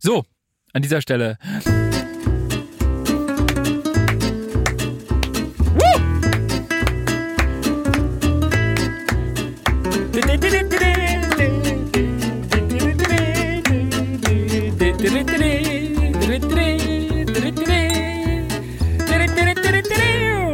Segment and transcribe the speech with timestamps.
[0.00, 0.24] So,
[0.72, 1.38] an dieser Stelle.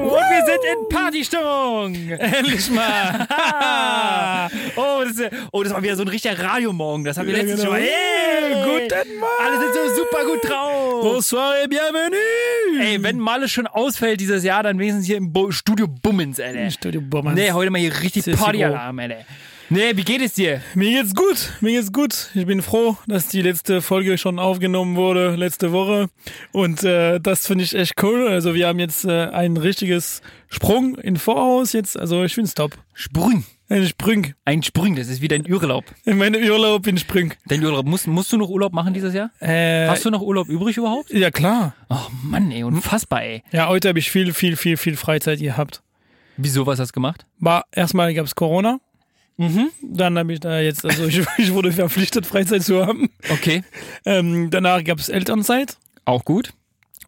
[0.05, 1.95] Und wir sind in Partystimmung.
[2.19, 3.29] Endlich mal.
[5.27, 7.04] oh, das ist, oh, das war wieder so ein richtiger Radiomorgen.
[7.04, 7.74] Das haben wir Ja, letztens genau.
[7.74, 7.82] schon.
[7.82, 9.32] Hey, Guten Morgen.
[9.43, 11.02] Alle sind so super gut drauf.
[11.02, 12.80] Bonsoir et bienvenue.
[12.80, 16.70] Ey, wenn Malle schon ausfällt dieses Jahr, dann wenigstens hier im Bo Studio Bummens, Alter.
[16.70, 17.34] Studio Bommers.
[17.34, 19.16] Nee, heute mal hier richtig Partyalarm, Alter.
[19.70, 20.60] Nee, wie geht es dir?
[20.74, 22.29] Mir geht's gut, mir geht's gut.
[22.34, 26.09] Ich bin froh, dass die letzte Folge schon aufgenommen wurde, letzte Woche.
[26.52, 28.29] Und äh, das finde ich echt cool.
[28.29, 30.20] Also wir haben jetzt äh, ein richtiges
[30.51, 31.98] Sprung in Voraus jetzt.
[31.98, 32.77] Also ich find's top.
[32.93, 33.45] Sprung.
[33.68, 34.27] Ein Sprung.
[34.45, 35.84] Ein Sprung, das ist wie dein Urlaub.
[36.04, 37.32] In meinem Urlaub in Sprung.
[37.46, 37.87] Dein Urlaub.
[37.87, 39.30] Musst, musst du noch Urlaub machen dieses Jahr?
[39.40, 41.10] Äh, Hast du noch Urlaub übrig überhaupt?
[41.10, 41.74] ja klar.
[41.88, 43.43] Oh Mann, ey, unfassbar, ey.
[43.52, 45.82] Ja, heute habe ich viel, viel, viel, viel Freizeit gehabt.
[46.37, 47.26] Wieso, was hast du gemacht?
[47.38, 48.80] War erstmal gab's Corona.
[49.37, 49.71] Mhm.
[49.82, 53.09] Dann habe ich da jetzt, also ich, ich wurde verpflichtet, Freizeit zu haben.
[53.30, 53.62] Okay.
[54.04, 55.78] Ähm, danach gab's Elternzeit.
[56.04, 56.52] Auch gut.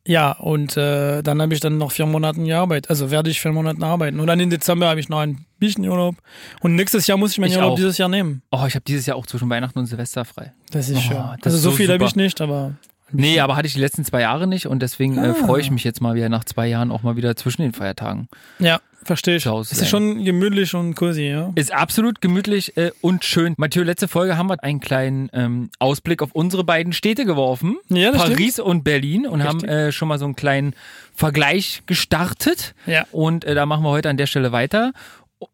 [0.08, 2.88] Ja, und äh, dann habe ich dann noch vier Monate gearbeitet.
[2.90, 4.20] Also werde ich vier Monate arbeiten.
[4.20, 6.14] Und dann im Dezember habe ich noch ein bisschen Urlaub.
[6.60, 7.76] Und nächstes Jahr muss ich meinen Ich Urlaub auch.
[7.76, 8.42] dieses Jahr nehmen.
[8.52, 10.52] Oh, ich habe dieses Jahr auch zwischen Weihnachten und Silvester frei.
[10.70, 11.16] Das ist Oh, schön.
[11.16, 12.74] das Also ist so so viel habe ich nicht, aber
[13.12, 15.34] Nee, aber hatte ich die letzten zwei Jahre nicht und deswegen äh, Ah.
[15.34, 18.28] freue ich mich jetzt mal wieder nach zwei Jahren auch mal wieder zwischen den Feiertagen.
[18.58, 19.46] ja, verstehe ich.
[19.46, 21.52] Hause Es ist schon gemütlich und cozy, ja.
[21.54, 23.54] Ist absolut gemütlich äh, und schön.
[23.56, 27.78] Mathieu, letzte Folge haben wir einen kleinen ähm, Ausblick auf unsere beiden Städte geworfen.
[27.88, 29.70] Ja, das Paris und Berlin und haben Richtig.
[29.70, 30.74] äh, schon mal so einen kleinen
[31.14, 32.74] Vergleich gestartet.
[32.86, 33.06] Ja.
[33.12, 34.92] Und äh, da machen wir heute an der Stelle weiter.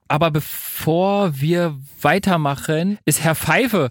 [0.08, 3.90] Aber bevor wir weitermachen, ist Herr Pfeife,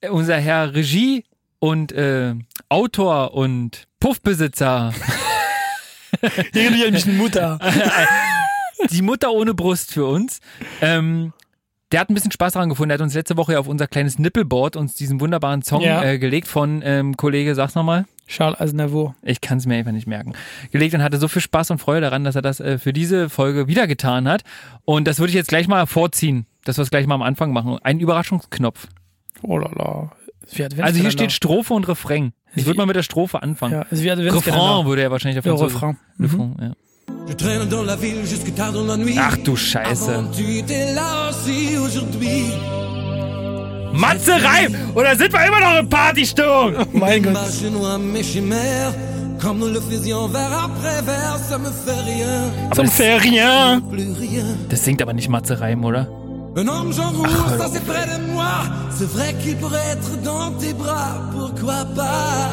[0.00, 1.24] äh, unser Herr Regie
[1.58, 2.34] und äh,
[2.68, 4.92] Autor und Puffbesitzer,
[6.52, 7.58] Irgendwie ein bisschen Mutter.
[8.90, 10.40] die Mutter ohne Brust für uns.
[10.80, 11.32] Ähm,
[11.90, 12.88] der hat ein bisschen Spaß daran gefunden.
[12.88, 16.02] Der hat uns letzte Woche auf unser kleines Nippelboard uns diesen wunderbaren Song Ja.
[16.02, 18.06] äh, gelegt von ähm, Kollege, sag's nochmal.
[18.26, 19.14] Charles Aznavour.
[19.22, 20.32] Ich kann es mir einfach nicht merken.
[20.70, 23.28] Gelegt und hatte so viel Spaß und Freude daran, dass er das äh, für diese
[23.28, 24.42] Folge wieder getan hat.
[24.86, 27.52] Und das würde ich jetzt gleich mal vorziehen, dass wir es gleich mal am Anfang
[27.52, 27.78] machen.
[27.82, 28.86] Ein Überraschungsknopf.
[29.42, 30.12] Oh la la.
[30.78, 32.32] Also hier steht Strophe und Refrain.
[32.54, 33.72] Ich würde mal mit der Strophe anfangen.
[33.74, 33.82] Ja.
[33.90, 35.98] Refrain würde er wahrscheinlich auf Ja, Refrain.
[36.16, 36.24] Mhm.
[36.24, 36.72] Refrain, ja.
[37.28, 39.16] Je traîne dans la ville jusque tard dans la nuit.
[39.18, 40.08] Ach du Scheiße.
[40.08, 42.44] Avant, tu étais là aussi aujourd'hui.
[43.92, 44.74] Matze Reim!
[44.94, 46.74] Oder sind wir immer noch in Partystimmung?
[46.92, 47.32] Mein Gott.
[47.34, 48.94] Marche noir mes chimères.
[49.40, 52.52] Comme nous le faisions vers après vers, ça me fait rien.
[52.74, 53.82] Zum Ferien.
[54.68, 56.06] Das singt aber nicht Matze Reim, oder?
[56.54, 58.52] Un homme Roux, hör ça c'est près de moi.
[58.90, 61.14] C'est vrai qu'il pourrait être dans tes bras.
[61.32, 62.50] Pourquoi pas?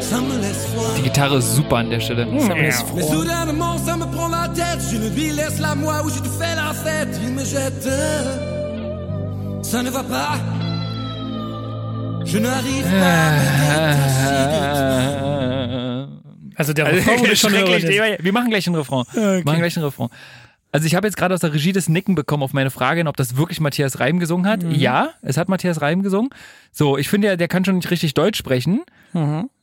[0.00, 0.94] Ça me laisse froid.
[0.96, 2.24] Die Gitarre ist super an der Stelle.
[2.24, 3.00] Das ist Mais froh.
[3.12, 6.28] soudainement ça me prend la tête Je ne lui laisse la moi où je te
[6.28, 7.88] fais la fête Il me jette
[9.62, 10.34] Ça ne va pas
[12.24, 15.26] Je n'arrive pas à me détacher
[16.58, 17.84] Also der Also, Refrain wurde schon schrecklich.
[18.00, 18.16] hören.
[18.20, 19.04] Wir machen gleich einen Refrain.
[19.12, 20.08] Wir machen gleich einen Refrain.
[20.76, 23.16] Also ich habe jetzt gerade aus der Regie das Nicken bekommen auf meine Frage, ob
[23.16, 24.62] das wirklich Matthias Reim gesungen hat.
[24.62, 26.28] Ja, es hat Matthias Reim gesungen.
[26.70, 28.82] So, ich finde ja, der kann schon nicht richtig Deutsch sprechen.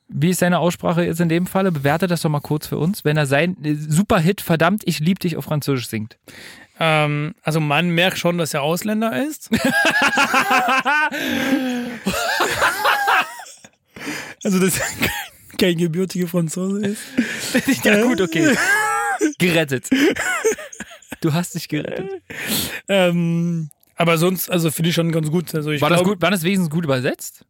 [0.07, 1.72] Wie ist seine Aussprache jetzt in dem Falle?
[1.72, 5.19] Bewerte das doch mal kurz für uns, wenn er sein äh, Superhit Verdammt, ich lieb
[5.19, 6.18] dich auf Französisch singt.
[6.79, 9.51] Ähm, also man merkt schon, dass er Ausländer ist.
[14.44, 15.12] also dass er kein,
[15.59, 17.03] kein gebürtiger Franzose ist.
[17.84, 18.57] ja gut, okay.
[19.38, 19.91] Gerettet.
[21.24, 22.10] Du hast dich gerettet.
[22.88, 25.54] Ähm, aber sonst, also finde ich schon ganz gut.
[25.56, 26.22] Also ich War das glaub- gut?
[26.22, 27.46] War das wenigstens gut übersetzt?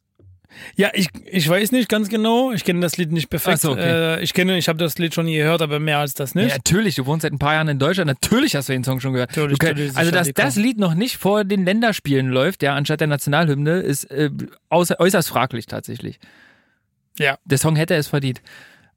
[0.76, 2.52] Ja, ich, ich weiß nicht ganz genau.
[2.52, 3.62] Ich kenne das Lied nicht perfekt.
[3.62, 4.18] So, okay.
[4.18, 6.54] äh, ich kenne, ich habe das Lied schon gehört, aber mehr als das Ja, nicht.
[6.56, 9.14] natürlich, du wohnst seit ein paar Jahren in Deutschland, natürlich hast du den Song schon
[9.14, 9.32] gehört.
[9.32, 10.56] Natürlich, kann- natürlich, also, dass das.
[10.56, 14.30] Lied noch nicht vor den Länderspielen läuft, ja, anstatt der Nationalhymne, ist äh,
[14.70, 16.20] außer, äußerst fraglich tatsächlich.
[17.18, 17.40] Ja.
[17.46, 18.42] Der Song hätte es verdient.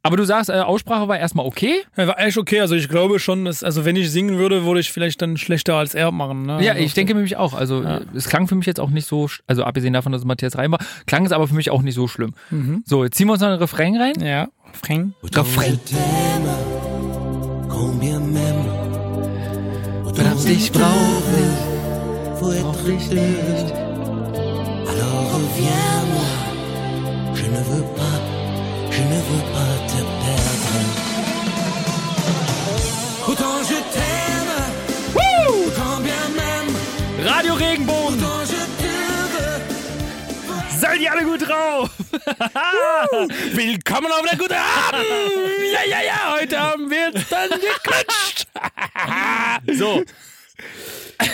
[0.06, 1.82] Aber du sagst, äh, Aussprache war erstmal okay.
[1.96, 2.60] Ja, War eigentlich okay.
[2.60, 5.74] Also ich glaube schon, dass, also wenn ich singen würde, würde ich vielleicht dann schlechter
[5.74, 6.46] als er machen.
[6.46, 6.62] Ne?
[6.62, 7.54] Ja, also ich denke nämlich auch.
[7.54, 7.98] Also Ja.
[7.98, 10.56] äh, es klang für mich jetzt auch nicht so, also abgesehen davon, dass es Matthias
[10.56, 12.34] Reim war, klang es aber für mich auch nicht so schlimm.
[12.50, 12.82] Mhm.
[12.86, 14.14] So, jetzt ziehen wir uns noch einen Refrain rein.
[14.20, 14.48] Ja.
[14.72, 15.14] Refrain.
[15.22, 15.30] Ich
[20.72, 21.22] brauch
[24.88, 26.30] Alors reviens-moi
[27.34, 28.18] Je ne veux pas
[28.90, 29.85] Je ne veux pas
[37.26, 38.18] Radio Regenbogen!
[40.78, 41.90] Seid ihr alle gut drauf?
[43.52, 45.06] Willkommen auf der guten Abend!
[45.72, 48.46] Ja, ja, ja, heute Abend wird's dann geklatscht!
[49.78, 50.04] So.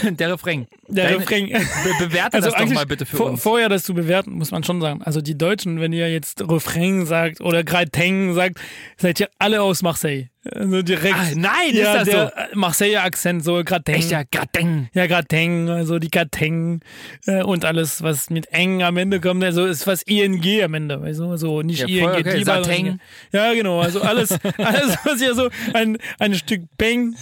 [0.04, 0.66] Der Refrain.
[0.88, 1.48] Der Deine- Refrain.
[1.48, 3.42] Be bewerte Also das doch mal bitte für vor, uns.
[3.42, 5.02] Vorher das zu bewerten, muss man schon sagen.
[5.02, 8.58] Also die Deutschen, wenn ihr jetzt Refrain sagt oder Grateng sagt,
[8.96, 10.28] seid ihr alle aus Marseille.
[10.44, 11.14] Also direkt.
[11.14, 13.94] Ah, nein, ist ja, das der äh, Marseiller Akzent, so Grateng.
[13.94, 14.88] Echt ja, Grateng.
[14.92, 16.80] Ja, Grateng, also die Grateng
[17.26, 21.00] äh, und alles, was mit eng am Ende kommt, also ist was ING am Ende,
[21.00, 22.38] weißt du, so nicht Ja, voll ING, okay.
[22.38, 22.98] lieber- Sateng.
[23.30, 27.14] Ja, genau, also alles, alles, was ja so ein, ein Stück Peng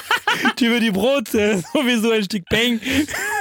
[0.60, 2.80] über die Brot, äh, sowieso ein Stück Peng.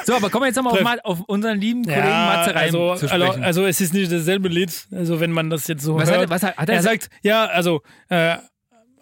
[0.05, 3.11] So, aber kommen wir jetzt nochmal auf, auf unseren lieben Kollegen Matze Reim also, zu
[3.11, 3.43] also, sprechen.
[3.43, 6.27] also es ist nicht dasselbe Lied, also wenn man das jetzt so Was hat hört.
[6.27, 8.37] er- was hat- hat er er sagt, ja, also äh,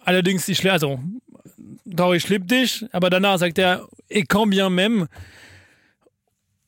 [0.06, 1.00] allerdings, ich, also
[1.84, 5.08] doch, ich lieb dich, aber danach sagt er, et quand bien même.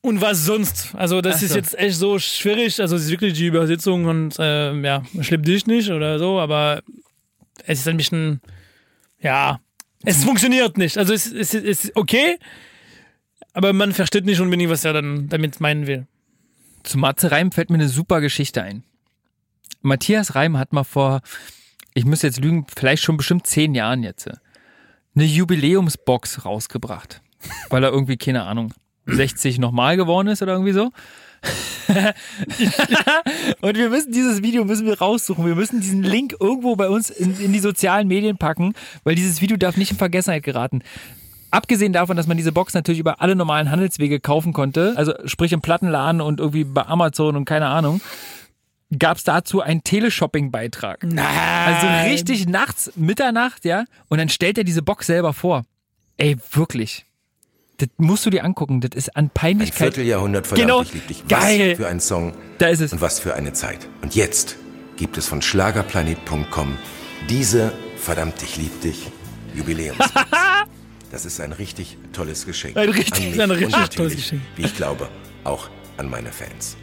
[0.01, 0.95] Und was sonst?
[0.95, 1.55] Also das Ach ist so.
[1.55, 2.79] jetzt echt so schwierig.
[2.79, 6.39] Also es ist wirklich die Übersetzung und ähm, ja, ich lieb dich nicht oder so,
[6.39, 6.81] aber
[7.65, 8.39] es ist ein bisschen,
[9.19, 9.59] ja,
[10.05, 10.97] es funktioniert nicht.
[10.97, 12.37] Also es, es, es ist okay,
[13.53, 16.07] aber man versteht nicht unbedingt, was er dann damit meinen will.
[16.83, 18.83] Zu Matze Reim fällt mir eine super Geschichte ein.
[19.81, 21.21] Matthias Reim hat mal vor,
[21.99, 24.35] ich muss jetzt lügen, vielleicht schon bestimmt zehn Jahren jetzt, äh,
[25.15, 27.21] eine Jubiläumsbox rausgebracht.
[27.69, 28.73] Weil er irgendwie, keine Ahnung,
[29.05, 30.91] 60 nochmal geworden ist oder irgendwie so.
[33.61, 35.45] Und wir müssen dieses Video müssen wir raussuchen.
[35.45, 39.41] Wir müssen diesen Link irgendwo bei uns in, in die sozialen Medien packen, weil dieses
[39.41, 40.83] Video darf nicht in Vergessenheit geraten.
[41.51, 45.51] Abgesehen davon, dass man diese Box natürlich über alle normalen Handelswege kaufen konnte, also sprich
[45.51, 48.01] im Plattenladen und irgendwie bei Amazon und keine Ahnung,
[48.97, 51.03] gab es dazu einen Teleshopping-Beitrag.
[51.03, 53.85] Also richtig nachts, Mitternacht, ja.
[54.07, 55.63] Und dann stellt er diese Box selber vor.
[56.17, 57.05] Ey, wirklich.
[57.77, 58.81] Das musst du dir angucken.
[58.81, 59.93] Das ist an Ein Peinlichkeit.
[59.93, 60.81] Vierteljahrhundert verdammt, Genau.
[60.81, 61.23] ich lieb dich.
[61.29, 61.75] Was Geil.
[61.75, 62.91] für ein Song Da ist es.
[62.91, 63.87] und was für eine Zeit.
[64.01, 64.57] Und jetzt
[64.97, 66.77] gibt es von schlagerplanet.com
[67.29, 69.11] diese verdammt, ich lieb dich
[69.55, 70.13] Jubiläumsbox.
[71.11, 72.77] Das ist ein richtig tolles Geschenk.
[72.77, 74.41] Ein richtig- an mich ein richtig tolles Geschenk.
[74.55, 75.09] Wie ich glaube,
[75.43, 76.77] auch an meine Fans.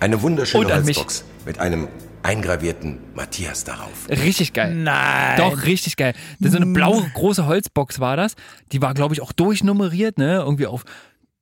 [0.00, 0.96] Eine wunderschöne Und an mich.
[0.96, 1.88] Holzbox mit einem
[2.22, 4.08] eingravierten Matthias darauf.
[4.08, 4.74] Richtig geil.
[4.74, 5.36] Nein.
[5.36, 6.14] Doch, richtig geil.
[6.40, 8.34] Das ist so eine blaue große Holzbox war das.
[8.72, 10.36] Die war, glaube ich, auch durchnummeriert, ne?
[10.36, 10.84] Irgendwie auf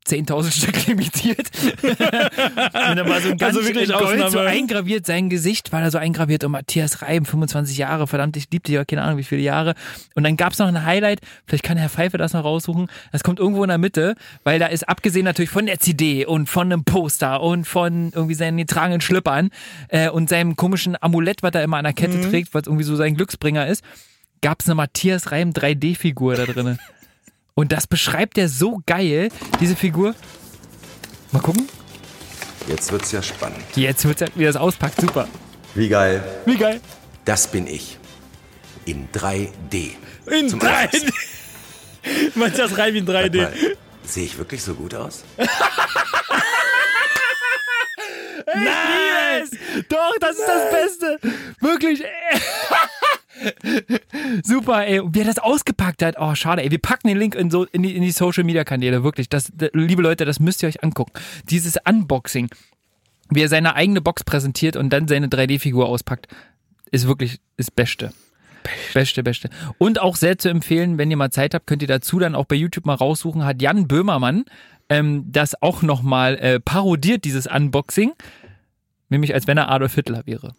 [0.06, 1.50] 10.000 Stück limitiert.
[1.82, 5.80] und da war so ein ganz Also wirklich in Gold so eingraviert, sein Gesicht war
[5.80, 9.18] da so eingraviert und Matthias Reim, 25 Jahre, verdammt, ich liebte dich, aber keine Ahnung,
[9.18, 9.74] wie viele Jahre.
[10.14, 13.38] Und dann gab's noch ein Highlight, vielleicht kann Herr Pfeiffer das noch raussuchen, das kommt
[13.38, 14.14] irgendwo in der Mitte,
[14.44, 18.34] weil da ist abgesehen natürlich von der CD und von einem Poster und von irgendwie
[18.34, 19.50] seinen getragenen Schlüppern
[19.88, 22.96] äh, und seinem komischen Amulett, was er immer an der Kette trägt, was irgendwie so
[22.96, 23.82] sein Glücksbringer ist,
[24.40, 26.78] gab's eine Matthias Reim 3D-Figur da drinne.
[27.54, 29.28] Und das beschreibt er so geil,
[29.60, 30.14] diese Figur.
[31.32, 31.68] Mal gucken.
[32.68, 33.62] Jetzt wird's ja spannend.
[33.74, 35.28] Jetzt wird's ja, wie das auspackt, super.
[35.74, 36.22] Wie geil.
[36.46, 36.80] Wie geil.
[37.24, 37.98] Das bin ich.
[38.84, 39.90] In 3D.
[40.30, 40.66] In Zum 3D.
[40.66, 41.12] Anfassen.
[42.34, 43.36] Matthias Reim in Sag 3D.
[43.42, 43.52] mal,
[44.04, 45.24] Sehe ich wirklich so gut aus?
[48.54, 49.50] Yes!
[49.88, 51.18] Doch, das ist das Beste.
[51.60, 52.02] Wirklich.
[54.42, 55.00] Super, ey.
[55.00, 56.16] Und wie er das ausgepackt hat.
[56.18, 56.70] Oh, schade, ey.
[56.70, 59.04] Wir packen den Link in, so, in, die, in die Social Media Kanäle.
[59.04, 59.28] Wirklich.
[59.28, 61.12] Das, das, liebe Leute, das müsst ihr euch angucken.
[61.48, 62.48] Dieses Unboxing,
[63.30, 66.28] wie er seine eigene Box präsentiert und dann seine 3D-Figur auspackt,
[66.90, 68.12] ist wirklich das Beste.
[68.94, 69.50] Beste, beste.
[69.78, 72.44] Und auch sehr zu empfehlen, wenn ihr mal Zeit habt, könnt ihr dazu dann auch
[72.44, 74.44] bei YouTube mal raussuchen, hat Jan Böhmermann
[74.88, 78.12] ähm, das auch nochmal äh, parodiert, dieses Unboxing.
[79.08, 80.52] Nämlich als wenn er Adolf Hitler wäre.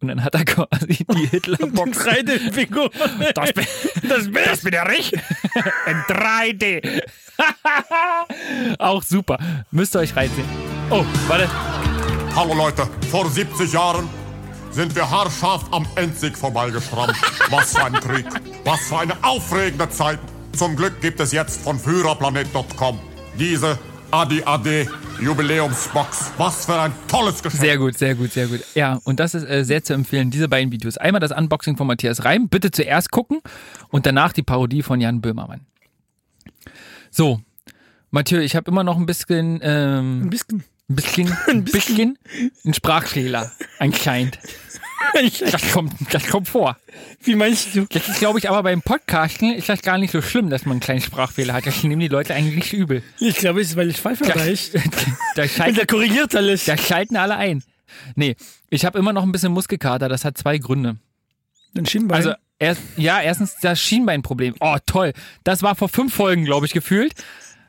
[0.00, 1.98] Und dann hat er quasi die Hitler-Box.
[1.98, 2.90] 3D-Figur.
[3.34, 3.66] Das bin,
[4.08, 5.12] das, bin, das bin der ich.
[5.86, 7.02] In 3D.
[8.78, 9.38] Auch super.
[9.70, 10.46] Müsst ihr euch reinziehen.
[10.90, 11.48] Oh, warte.
[12.36, 14.08] Hallo Leute, vor 70 Jahren
[14.70, 17.14] sind wir haarscharf am Endsieg vorbeigeschrammt.
[17.48, 18.26] Was für ein Krieg,
[18.64, 20.18] was für eine aufregende Zeit.
[20.52, 22.98] Zum Glück gibt es jetzt von Führerplanet.com
[23.38, 23.78] diese
[24.14, 24.88] ADAD
[25.20, 26.30] Jubiläumsbox.
[26.36, 27.60] Was für ein tolles Geschenk.
[27.60, 28.60] Sehr gut, sehr gut, sehr gut.
[28.76, 30.96] Ja, und das ist äh, sehr zu empfehlen, diese beiden Videos.
[30.96, 33.40] Einmal das Unboxing von Matthias Reim, bitte zuerst gucken
[33.88, 35.66] und danach die Parodie von Jan Böhmermann.
[37.10, 37.40] So,
[38.12, 40.62] Mathieu, ich habe immer noch ein bisschen, ähm, Ein bisschen.
[40.88, 42.18] Ein bisschen, ein bisschen,
[42.64, 44.30] ein Sprachfehler, ein klein.
[45.52, 46.76] Das kommt, das kommt vor.
[47.22, 47.84] Wie meinst du?
[47.90, 50.72] Das ist, glaube ich, aber beim Podcasten ist das gar nicht so schlimm, dass man
[50.72, 51.66] einen kleinen Sprachfehler hat.
[51.66, 53.02] Das nehmen die Leute eigentlich nicht übel.
[53.20, 54.72] Ich glaube, es ist, weil ich Pfeife reich.
[55.36, 56.64] Da Und der korrigiert alles.
[56.64, 57.62] da schalten alle ein.
[58.16, 58.34] Nee,
[58.70, 60.08] ich habe immer noch ein bisschen Muskelkater.
[60.08, 60.96] Das hat zwei Gründe.
[61.74, 62.16] Den Schienbein.
[62.16, 64.56] Also, erst, ja, erstens das Schienbeinproblem.
[64.58, 65.12] Oh, toll.
[65.44, 67.12] Das war vor fünf Folgen, glaube ich, gefühlt.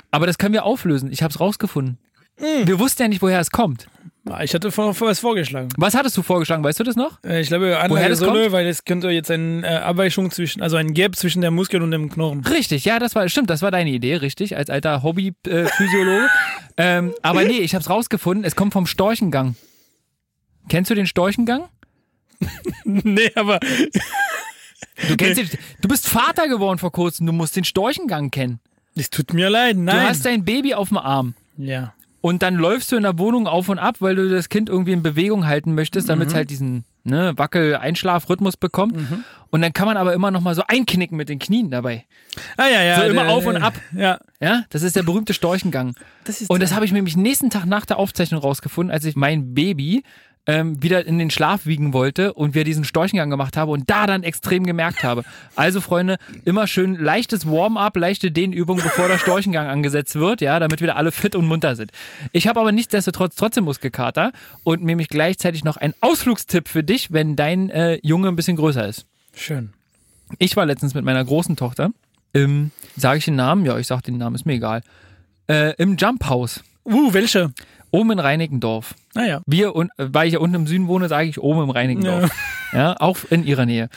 [0.09, 1.11] Aber das können wir auflösen.
[1.11, 1.99] Ich habe es rausgefunden.
[2.37, 3.87] Wir wussten ja nicht, woher es kommt.
[4.27, 5.69] Ah, Ich hatte vor, vor was vorgeschlagen.
[5.77, 6.63] Was hattest du vorgeschlagen?
[6.63, 7.23] Weißt du das noch?
[7.23, 8.51] Äh, Ich glaube, Woher das Anlagesohle, kommt?
[8.53, 11.91] weil es könnte jetzt eine äh, Abweichung zwischen, also ein Gap zwischen der Muskel und
[11.91, 12.43] dem Knochen.
[12.43, 16.27] Richtig, ja, das war, stimmt, das war deine Idee, richtig, als alter Hobby-Physiologe.
[16.77, 19.55] ähm, aber nee, ich hab's rausgefunden, es kommt vom Storchengang.
[20.69, 21.65] Kennst du den Storchengang?
[22.83, 23.59] nee, aber
[25.07, 25.49] Du kennst den,
[25.81, 28.59] du bist Vater geworden vor kurzem, du musst den Storchengang kennen.
[28.95, 29.95] es tut mir leid, nein.
[30.01, 31.33] Du hast dein Baby auf dem Arm.
[31.57, 31.93] ja.
[32.25, 34.93] Und dann läufst du in der Wohnung auf und ab, weil du das Kind irgendwie
[34.93, 38.97] in Bewegung halten möchtest, damit es halt diesen ne, Wackel-Einschlaf-Rhythmus bekommt.
[39.51, 42.05] Und dann kann man aber immer noch mal so einknicken mit den Knien dabei.
[42.57, 42.95] Ah, ja, ja.
[42.95, 43.75] So immer auf und ab.
[43.95, 44.17] Ja.
[44.41, 45.93] Ja, das ist der berühmte Storchengang.
[46.23, 49.15] Das ist Und das habe ich nämlich nächsten Tag nach der Aufzeichnung rausgefunden, als ich
[49.15, 50.03] mein Baby
[50.47, 54.05] ähm, wieder in den Schlaf wiegen wollte und wir diesen Storchengang gemacht haben und da
[54.07, 55.23] dann extrem gemerkt habe.
[55.55, 60.81] Also Freunde, immer schön leichtes Warm-up, leichte Dehnübung, bevor der Storchengang angesetzt wird, ja, damit
[60.81, 61.91] wieder alle fit und munter sind.
[62.31, 64.31] Ich habe aber nichtsdestotrotz trotzdem Muskelkater
[64.63, 68.87] und nämlich gleichzeitig noch ein Ausflugstipp für dich, wenn dein äh, Junge ein bisschen größer
[68.87, 69.05] ist.
[69.35, 69.73] Schön.
[70.39, 71.91] Ich war letztens mit meiner großen Tochter
[72.33, 73.65] im, sage ich den Namen?
[73.65, 74.81] Ja, ich sag den Namen, ist mir egal.
[75.47, 77.51] Äh, Im Jump House, Uh, welche?
[77.95, 78.93] Oben in Reinickendorf.
[79.13, 79.41] Naja.
[79.45, 82.29] Wir, und, äh, weil ich ja unten im Süden wohne, sage ich oben im Reinickendorf.
[82.73, 82.95] Ja.
[82.99, 83.89] auch in ihrer Nähe,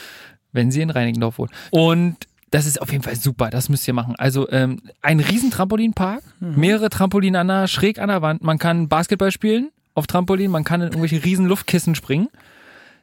[0.53, 1.51] wenn sie in Reinickendorf wohnt.
[1.71, 2.17] Und
[2.51, 4.15] das ist auf jeden Fall super, das müsst ihr machen.
[4.17, 8.43] Also ähm, ein riesen Trampolinpark, mehrere Trampolin an der, schräg an der Wand.
[8.43, 12.29] Man kann Basketball spielen auf Trampolin, man kann in irgendwelche riesen Luftkissen springen.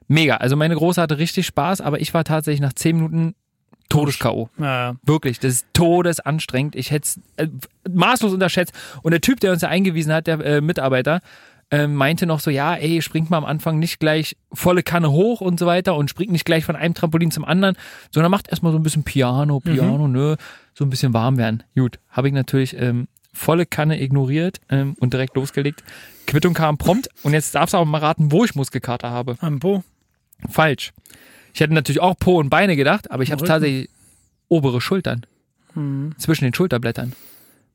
[0.08, 3.36] Mega, also meine Große hatte richtig Spaß, aber ich war tatsächlich nach zehn Minuten
[3.90, 4.50] Todes-K.O.
[4.58, 4.96] Ja.
[5.04, 6.76] Wirklich, das ist todesanstrengend.
[6.76, 7.48] Ich hätte es äh,
[7.90, 8.74] maßlos unterschätzt.
[9.04, 11.22] Und der Typ, der uns ja eingewiesen hat, der äh, Mitarbeiter,
[11.72, 15.42] äh, meinte noch so, ja, ey, springt mal am Anfang nicht gleich volle Kanne hoch
[15.42, 17.76] und so weiter und springt nicht gleich von einem Trampolin zum anderen,
[18.12, 20.36] sondern macht erstmal so ein bisschen Piano, Piano, nö,
[20.74, 21.64] so ein bisschen warm werden.
[21.76, 25.84] Gut, habe ich natürlich ähm, volle Kanne ignoriert ähm, und direkt losgelegt.
[26.28, 29.38] Quittung kam prompt und jetzt darfst du aber mal raten, wo ich Muskelkater habe.
[29.42, 29.84] Am Po.
[30.50, 30.94] Falsch.
[31.56, 33.90] Ich hätte natürlich auch Po und Beine gedacht, aber ich habe tatsächlich
[34.50, 35.26] obere Schultern.
[35.74, 36.14] Hm.
[36.18, 37.14] Zwischen den Schulterblättern.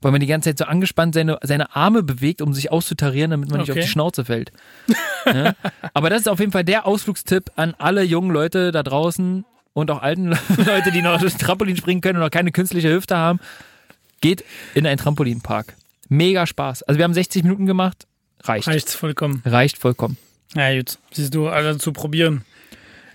[0.02, 3.48] Weil man die ganze Zeit so angespannt seine, seine Arme bewegt, um sich auszutarieren, damit
[3.48, 3.86] man nicht auf Okay.
[3.86, 4.52] die Schnauze fällt.
[5.26, 5.54] ja?
[5.94, 9.90] Aber das ist auf jeden Fall der Ausflugstipp an alle jungen Leute da draußen und
[9.90, 10.26] auch alten
[10.58, 13.40] Leute, die noch durch Trampolin springen können und noch keine künstliche Hüfte haben.
[14.20, 14.44] Geht
[14.74, 15.74] in einen Trampolinpark.
[16.10, 16.82] Mega Spaß.
[16.82, 18.06] Also wir haben 60 Minuten gemacht.
[18.42, 18.68] Reicht.
[18.68, 19.42] Reicht's vollkommen.
[19.46, 20.18] Reicht vollkommen.
[20.54, 20.98] Ja, gut.
[21.12, 22.44] Siehst du, also zu probieren.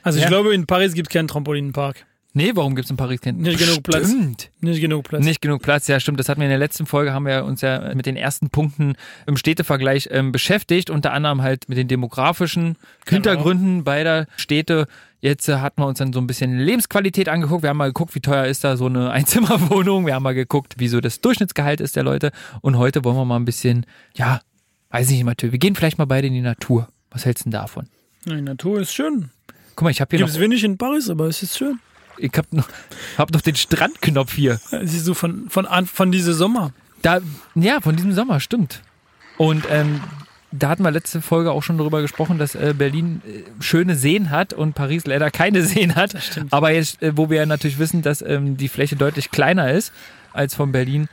[0.05, 0.29] Also ich Ja.
[0.29, 2.05] glaube, in Paris gibt es keinen Trampolinpark.
[2.37, 3.37] Nee, warum gibt's in Paris keinen?
[3.41, 4.07] Nicht genug Platz.
[4.09, 4.51] Stimmt.
[4.59, 5.23] Nicht genug Platz.
[5.23, 6.19] Nicht genug Platz, ja stimmt.
[6.19, 8.95] Das hatten wir in der letzten Folge, haben wir uns ja mit den ersten Punkten
[9.25, 12.75] im Städtevergleich ähm, beschäftigt, unter anderem halt mit den demografischen
[13.07, 14.87] Hintergründen beider Städte.
[15.21, 17.63] Jetzt äh, hatten wir uns dann so ein bisschen Lebensqualität angeguckt.
[17.63, 19.09] Wir haben mal geguckt, wie teuer ist da so eine
[19.49, 20.05] Einzimmerwohnung.
[20.05, 22.31] Wir haben mal geguckt, wie so das Durchschnittsgehalt ist der Leute.
[22.61, 24.41] Und heute wollen wir mal ein bisschen, ja,
[24.91, 26.89] weiß ich nicht, Mathieu, wir gehen vielleicht mal beide in die Natur.
[27.11, 27.87] Was hältst du denn davon?
[28.25, 29.29] Die Natur ist schön.
[29.75, 31.79] Guck mal, ich habe hier Gibt es noch, wenig in Paris, aber es ist schön.
[32.17, 32.67] ich hab noch,
[33.17, 34.59] hab noch den Strandknopf hier.
[34.83, 36.71] Siehst du, von, von, an- von diesem Sommer.
[37.01, 37.19] Da,
[37.55, 38.81] ja, von diesem Sommer, stimmt.
[39.37, 40.01] Und ähm,
[40.51, 44.29] da hatten wir letzte Folge auch schon darüber gesprochen, dass äh, Berlin äh, schöne Seen
[44.29, 46.15] hat und Paris leider keine Seen hat.
[46.51, 49.91] Aber jetzt, äh, wo wir ja natürlich wissen, dass ähm, die Fläche deutlich kleiner ist
[50.31, 51.09] als von Berlin.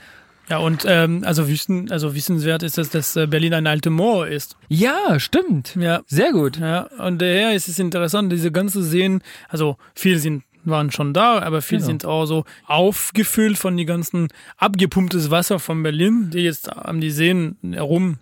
[0.53, 4.27] Ja, und ähm, also, wissen, also wissenswert ist, dass das äh, Berlin ein alte Moor
[4.27, 4.57] ist.
[4.69, 5.75] Ja, stimmt.
[5.81, 6.03] Ja.
[6.07, 6.59] Sehr gut.
[6.59, 11.41] Ja, und daher ist es interessant, diese ganze Seen, also viele sind waren schon da,
[11.41, 11.87] aber viele Genau.
[11.89, 14.29] sind auch so aufgefüllt von die ganzen
[14.59, 18.19] abgepumptes Wasser von Berlin, die jetzt an die Seen herum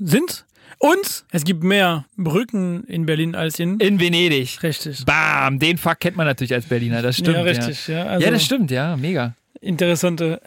[0.00, 0.46] sind.
[0.78, 4.62] Und es gibt mehr Brücken in Berlin als in In Venedig.
[4.62, 5.04] richtig.
[5.04, 7.36] Bam, den Fakt kennt man natürlich als Berliner, das stimmt.
[7.36, 8.04] ja, richtig, ja.
[8.06, 9.34] Also Ja, das stimmt, ja, mega.
[9.64, 10.42] Interessante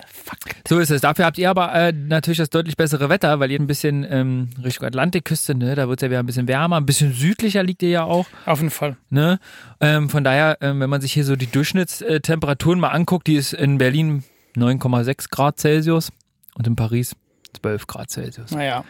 [0.67, 1.01] So ist es.
[1.01, 4.49] Dafür habt ihr aber äh, natürlich das deutlich bessere Wetter, weil ihr ein bisschen ähm,
[4.63, 7.81] Richtung Atlantikküste, ne, da wird es ja wieder ein bisschen wärmer, ein bisschen südlicher liegt
[7.81, 8.27] ihr ja auch.
[8.45, 8.95] auf jeden Fall.
[9.09, 9.39] Ne?
[9.81, 13.53] Ähm, von daher, ähm, wenn man sich hier so die Durchschnittstemperaturen mal anguckt, die ist
[13.53, 14.23] in Berlin
[14.55, 16.11] 9,6 Grad Celsius
[16.55, 17.15] und in Paris
[17.59, 18.51] 12 Grad Celsius.
[18.51, 18.83] Naja.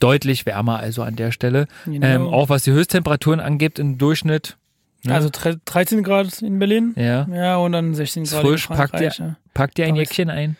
[0.00, 1.66] Deutlich wärmer also an der Stelle.
[1.84, 2.06] Genau.
[2.06, 4.56] Ähm, auch was die Höchsttemperaturen angeht im Durchschnitt.
[5.04, 5.14] Ne?
[5.14, 6.92] Also tre- 13 Grad in Berlin.
[6.96, 7.26] Ja.
[7.32, 9.18] Ja, und dann 16 Grad Frisch, in packt ihr, Frankreich.
[9.18, 9.36] ja.
[9.54, 9.96] packt ihr ein.
[9.96, 10.56] Jäckchen ein?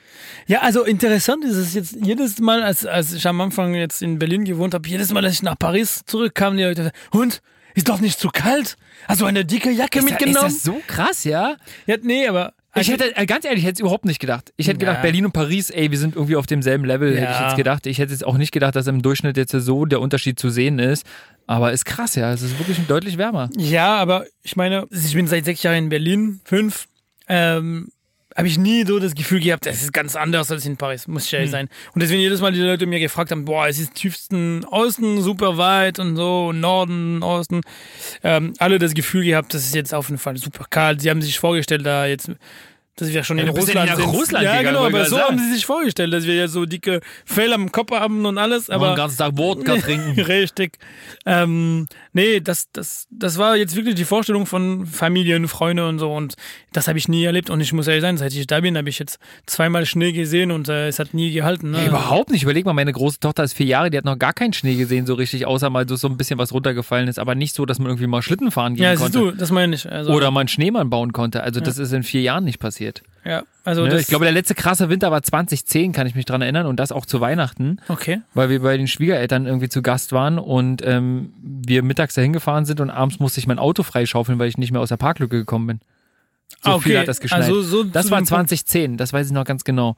[0.46, 4.18] Ja, also interessant ist es jetzt jedes Mal, als, als ich am Anfang jetzt in
[4.18, 7.40] Berlin gewohnt habe, jedes Mal, als ich nach Paris zurückkam, die Leute, Hund,
[7.74, 8.76] ist doch nicht zu kalt?
[9.06, 10.46] Hast du eine dicke Jacke Ist, mitgenommen?
[10.48, 11.56] ist das so krass, ja?
[11.86, 14.52] ja, nee, aber Ich hätte, äh, ganz ehrlich, ich hätte es überhaupt nicht gedacht.
[14.56, 14.90] Ich hätte Ja.
[14.90, 17.48] gedacht, Berlin und Paris, ey, wir sind irgendwie auf demselben Level, hätte ich Ja.
[17.48, 17.86] jetzt gedacht.
[17.86, 20.78] Ich hätte jetzt auch nicht gedacht, dass im Durchschnitt jetzt so der Unterschied zu sehen
[20.78, 21.04] ist.
[21.48, 22.30] Aber ist krass, ja.
[22.30, 23.48] Es ist wirklich deutlich wärmer.
[23.56, 26.86] ja, aber ich meine, ich bin seit sechs Jahren in Berlin, fünf.
[27.26, 27.88] Ähm,
[28.36, 31.24] habe ich nie so das Gefühl gehabt, das ist ganz anders als in Paris, muss
[31.24, 31.68] ich ehrlich sein.
[31.94, 35.56] Und deswegen jedes Mal die Leute mir gefragt haben, boah, es ist tiefsten Osten super
[35.56, 37.62] weit und so, Norden, Osten,
[38.22, 41.00] ähm, alle das Gefühl gehabt, das ist jetzt auf jeden Fall super kalt.
[41.00, 42.30] Sie haben sich vorgestellt, da jetzt
[43.00, 44.08] dass wir schon Ja, in ja Russland nach sind.
[44.08, 45.48] Russland ja, gegangen, genau, aber so gerade haben sagen.
[45.48, 48.88] sie sich vorgestellt, dass wir ja so dicke Fell am Kopf haben und alles, aber
[48.88, 50.20] den ganzen Tag Wodka trinken.
[50.20, 50.78] Richtig.
[51.24, 56.12] Ähm, nee, das, das, das war jetzt wirklich die Vorstellung von Familien, Freunde und so.
[56.12, 56.34] Und
[56.72, 57.50] das habe ich nie erlebt.
[57.50, 60.50] Und ich muss ehrlich sein, seit ich da bin, habe ich jetzt zweimal Schnee gesehen
[60.50, 61.70] und äh, es hat nie gehalten.
[61.70, 61.78] Ne?
[61.78, 62.42] Ey, überhaupt nicht.
[62.42, 65.06] Überleg mal, meine große Tochter ist vier Jahre, die hat noch gar keinen Schnee gesehen,
[65.06, 67.88] so richtig, außer mal so ein bisschen was runtergefallen ist, aber nicht so, dass man
[67.88, 69.32] irgendwie mal Schlitten fahren gehen Ja, siehst konnte.
[69.32, 69.90] du, das meine ich.
[69.90, 71.42] Also, Oder mal einen Schneemann bauen konnte.
[71.42, 73.02] Also, das ist in vier Jahren nicht passiert.
[73.24, 74.00] ja, also Ne?
[74.00, 76.92] Ich glaube, der letzte krasse Winter war 2010, kann ich mich dran erinnern, und das
[76.92, 78.20] auch zu Weihnachten, okay.
[78.34, 82.64] weil wir bei den Schwiegereltern irgendwie zu Gast waren und ähm, wir mittags dahin gefahren
[82.64, 85.36] sind und abends musste ich mein Auto freischaufeln, weil ich nicht mehr aus der Parklücke
[85.38, 85.80] gekommen bin.
[86.62, 86.88] So Ah, okay.
[86.90, 87.42] viel hat das geschneit.
[87.42, 88.48] Also so das war dem Punkt.
[88.50, 89.96] 2010, das weiß ich noch ganz genau.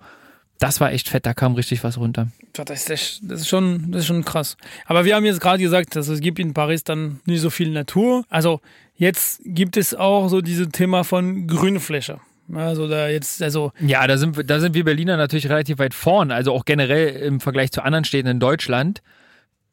[0.59, 2.29] Das war echt fett, da kam richtig was runter.
[2.53, 4.59] Das ist, das, ist schon, das ist schon krass.
[4.85, 7.71] Aber wir haben jetzt gerade gesagt, dass es gibt in Paris dann nicht so viel
[7.71, 8.25] Natur.
[8.29, 8.61] Also
[8.97, 12.21] jetzt gibt es auch so dieses Thema von Grünfläche.
[12.53, 15.95] Also da jetzt, also Ja, da sind, wir- da sind wir Berliner natürlich relativ weit
[15.95, 16.31] vorn.
[16.31, 19.01] Also auch generell im Vergleich zu anderen Städten in Deutschland.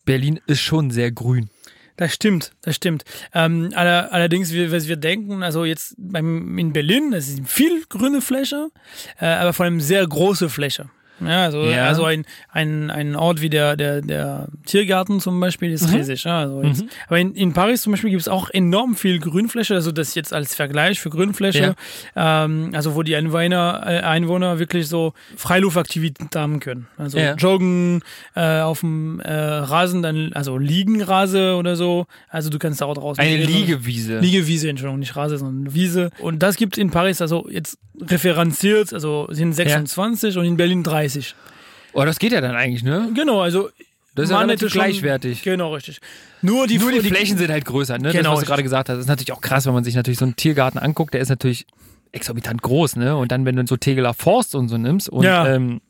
[0.05, 1.50] Berlin ist schon sehr grün.
[1.98, 3.04] Das stimmt, das stimmt.
[3.34, 7.86] Ähm, aller, allerdings, wir, was wir denken, also jetzt beim, in Berlin, es ist viel
[7.89, 8.70] grüne Fläche,
[9.20, 10.89] äh, aber vor allem sehr große Fläche.
[11.19, 11.86] Ja, also, Ja.
[11.88, 16.24] also ein, ein, ein Ort wie der, der, der Tiergarten zum Beispiel ist riesig.
[16.25, 19.74] Ja, also jetzt, Aber in, in Paris zum Beispiel gibt es auch enorm viel Grünfläche,
[19.75, 21.75] also das jetzt als Vergleich für Grünfläche,
[22.15, 26.88] ähm, also wo die Einwohner, äh, Einwohner wirklich so Freiluftaktivitäten haben können.
[26.97, 27.33] Also Ja.
[27.36, 28.01] joggen
[28.36, 32.05] äh, auf dem äh, Rasen, dann, also Liegenrase oder so.
[32.29, 33.24] Also du kannst da auch draußen.
[33.24, 33.47] Eine gehen.
[33.47, 34.19] Liegewiese.
[34.19, 36.09] Liegewiese, Entschuldigung, nicht Rase, sondern Wiese.
[36.19, 41.07] Und das gibt in Paris also jetzt referenziert, also sind 26 und in Berlin 30.
[41.94, 43.12] Oh, das geht ja dann eigentlich, ne?
[43.16, 43.70] Genau, also
[44.16, 45.42] Das ist ja relativ gleichwertig.
[45.44, 46.00] Genau, richtig.
[46.42, 48.12] Nur die, Nur die die Flächen sind halt größer, ne?
[48.12, 48.96] Genau, das, was du gerade gesagt hast.
[48.98, 51.30] Das ist natürlich auch krass, wenn man sich natürlich so einen Tiergarten anguckt, der ist
[51.30, 51.66] natürlich
[52.12, 53.15] exorbitant groß, ne?
[53.17, 55.48] Und dann, wenn du so Tegeler Forst und so nimmst und Ja.
[55.48, 55.82] ähm,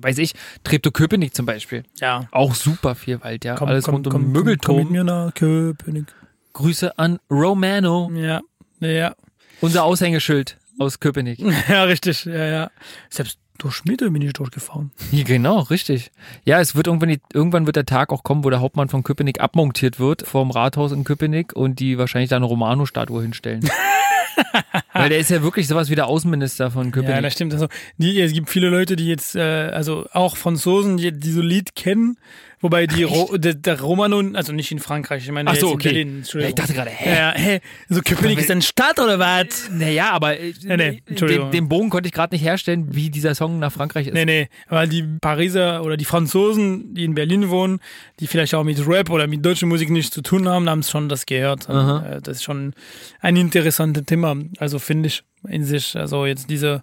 [0.00, 0.32] weiß ich,
[0.64, 1.84] Treptow-Köpenick zum Beispiel.
[2.00, 2.26] Ja.
[2.32, 3.54] Auch super viel Wald, ja.
[3.54, 4.76] Komm, Alles komm, rund um komm, Müggelturm.
[4.78, 6.06] Komm mit mir nach Köpenick.
[6.54, 8.40] Grüße an Romano, Ja,
[8.80, 9.14] ja.
[9.60, 11.38] unser Aushängeschild aus Köpenick.
[11.68, 12.24] Ja, richtig.
[12.24, 12.70] Ja, ja.
[13.10, 14.90] Selbst durch Mitte bin ich durchgefahren.
[15.12, 16.10] Ja, genau, richtig.
[16.44, 19.02] Ja, es wird irgendwann, die, irgendwann wird der Tag auch kommen, wo der Hauptmann von
[19.04, 23.68] Köpenick abmontiert wird vom Rathaus in Köpenick und die wahrscheinlich da eine Romano-Statue hinstellen.
[24.92, 27.22] Weil der ist ja wirklich sowas wie der Außenminister von Ja, Köpenick.
[27.22, 27.52] das stimmt.
[27.52, 31.40] Also, die, es gibt viele Leute, die jetzt, äh, also auch Franzosen, die die so
[31.40, 32.16] Lied kennen,
[32.64, 35.88] wobei die Ro der, der Romano, also nicht in Frankreich, ich meine Ach so, okay.
[36.00, 36.24] in Berlin.
[36.32, 37.16] Ja, ich dachte gerade, hä?
[37.16, 37.60] Ja, hä?
[37.90, 39.68] So Köpenick ist eine Stadt oder was?
[39.70, 43.34] Naja, aber äh, Nee, nee, den, den Bogen konnte ich gerade nicht herstellen, wie dieser
[43.34, 44.14] Song nach Frankreich ist.
[44.14, 47.80] Nee, nee, aber die Pariser oder die Franzosen, die in Berlin wohnen,
[48.20, 51.10] die vielleicht auch mit Rap oder mit deutscher Musik nichts zu tun haben, haben schon
[51.10, 51.68] das gehört.
[51.68, 52.16] Aha.
[52.16, 52.72] Äh, Das ist schon
[53.20, 56.82] ein interessantes Thema, also finde ich in sich, also jetzt diese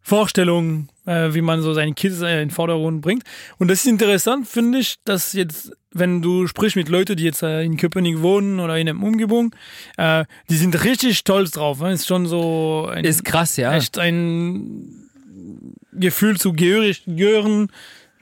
[0.00, 3.24] Vorstellung, äh, wie man so seine Kids äh, in den Vordergrund bringt.
[3.58, 7.42] Und das ist interessant, finde ich, dass jetzt, wenn du sprichst mit Leuten, die jetzt
[7.42, 9.54] äh, in Köpenick wohnen oder in der Umgebung,
[9.96, 11.80] äh, die sind richtig stolz drauf.
[11.80, 11.92] Ne?
[11.92, 13.74] Ist schon so ein, Ist krass, ja.
[13.74, 15.08] echt ein
[15.92, 17.70] Gefühl zu gehörig, gehören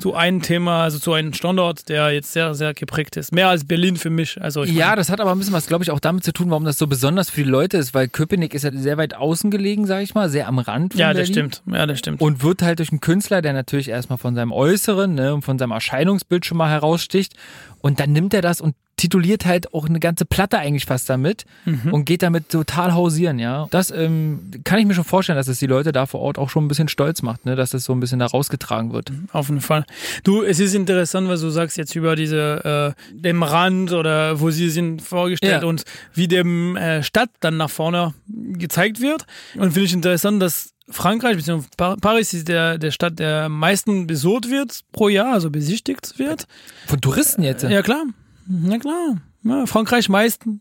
[0.01, 3.33] zu einem Thema, also zu einem Standort, der jetzt sehr, sehr geprägt ist.
[3.33, 4.41] Mehr als Berlin für mich.
[4.41, 6.51] Also ich Ja, das hat aber ein bisschen was, glaube ich, auch damit zu tun,
[6.51, 9.51] warum das so besonders für die Leute ist, weil Köpenick ist ja sehr weit außen
[9.51, 11.51] gelegen, sage ich mal, sehr am Rand von ja, das Berlin.
[11.51, 11.63] stimmt.
[11.75, 12.21] Ja, das stimmt.
[12.21, 15.59] Und wird halt durch einen Künstler, der natürlich erstmal von seinem Äußeren ne, und von
[15.59, 17.35] seinem Erscheinungsbild schon mal heraussticht.
[17.81, 21.47] Und dann nimmt er das und tituliert halt auch eine ganze Platte eigentlich fast damit
[21.65, 21.93] Mhm.
[21.95, 23.67] und geht damit total hausieren, ja.
[23.71, 26.51] Das ähm, kann ich mir schon vorstellen, dass es die Leute da vor Ort auch
[26.51, 29.11] schon ein bisschen stolz macht, ne, dass das so ein bisschen da rausgetragen wird.
[29.33, 29.85] Auf jeden Fall.
[30.25, 34.51] Du, es ist interessant, was du sagst jetzt über diese äh, dem Rand oder wo
[34.51, 35.69] sie sind vorgestellt Ja.
[35.69, 39.25] und wie dem äh, Stadt dann nach vorne gezeigt wird.
[39.55, 41.67] Und finde ich interessant, dass Frankreich bzw.
[41.77, 46.19] Pa- Paris ist der, der Stadt, der am meisten besucht wird pro Jahr, also besichtigt
[46.19, 46.47] wird.
[46.87, 47.63] Von Touristen jetzt.
[47.63, 48.05] Ja klar,
[48.49, 49.17] na klar.
[49.45, 50.61] Ja, Frankreich meisten.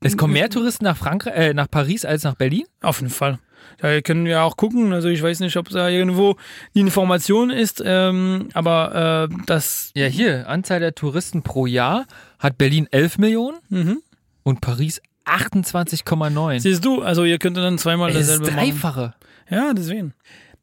[0.00, 2.64] Es kommen mehr Touristen nach Frankreich, äh, nach Paris als nach Berlin?
[2.82, 3.38] Auf jeden Fall.
[3.78, 4.92] Da können wir auch gucken.
[4.92, 6.36] Also ich weiß nicht, ob da irgendwo
[6.74, 12.06] die Information ist, ähm, aber äh, das Ja, hier, Anzahl der Touristen pro Jahr
[12.38, 13.98] hat Berlin 11 Millionen Mhm.
[14.44, 16.60] und Paris 28,9.
[16.60, 18.68] siehst du, also ihr könnt dann zweimal Das ist dasselbe das machen.
[18.70, 19.14] Dreifache.
[19.50, 20.14] Ja, deswegen.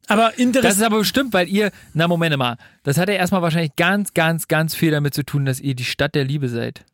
[0.08, 0.76] Aber Das interessant.
[0.76, 4.46] ist aber bestimmt, weil ihr, na Moment mal, das hat ja erstmal wahrscheinlich ganz, ganz,
[4.48, 6.84] ganz viel damit zu tun, dass ihr die Stadt der Liebe seid.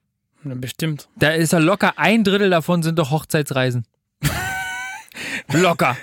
[0.44, 1.08] Bestimmt.
[1.16, 3.86] Da ist ja locker ein Drittel davon sind doch Hochzeitsreisen.
[5.52, 5.96] locker.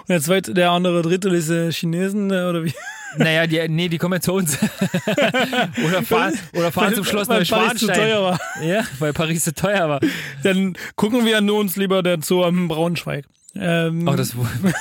[0.00, 2.74] Und der zweite, der andere Drittel ist äh, Chinesen äh, oder wie?
[3.16, 4.58] Naja, die, nee, die kommen ja zu uns.
[5.86, 8.40] oder fahren, oder fahren zum Schloss Weil Paris zu teuer war.
[8.62, 10.00] Ja, weil Paris zu teuer war.
[10.42, 13.26] Dann gucken wir nur uns lieber der Zoo am Braunschweig.
[13.54, 14.34] Ähm, Oh, das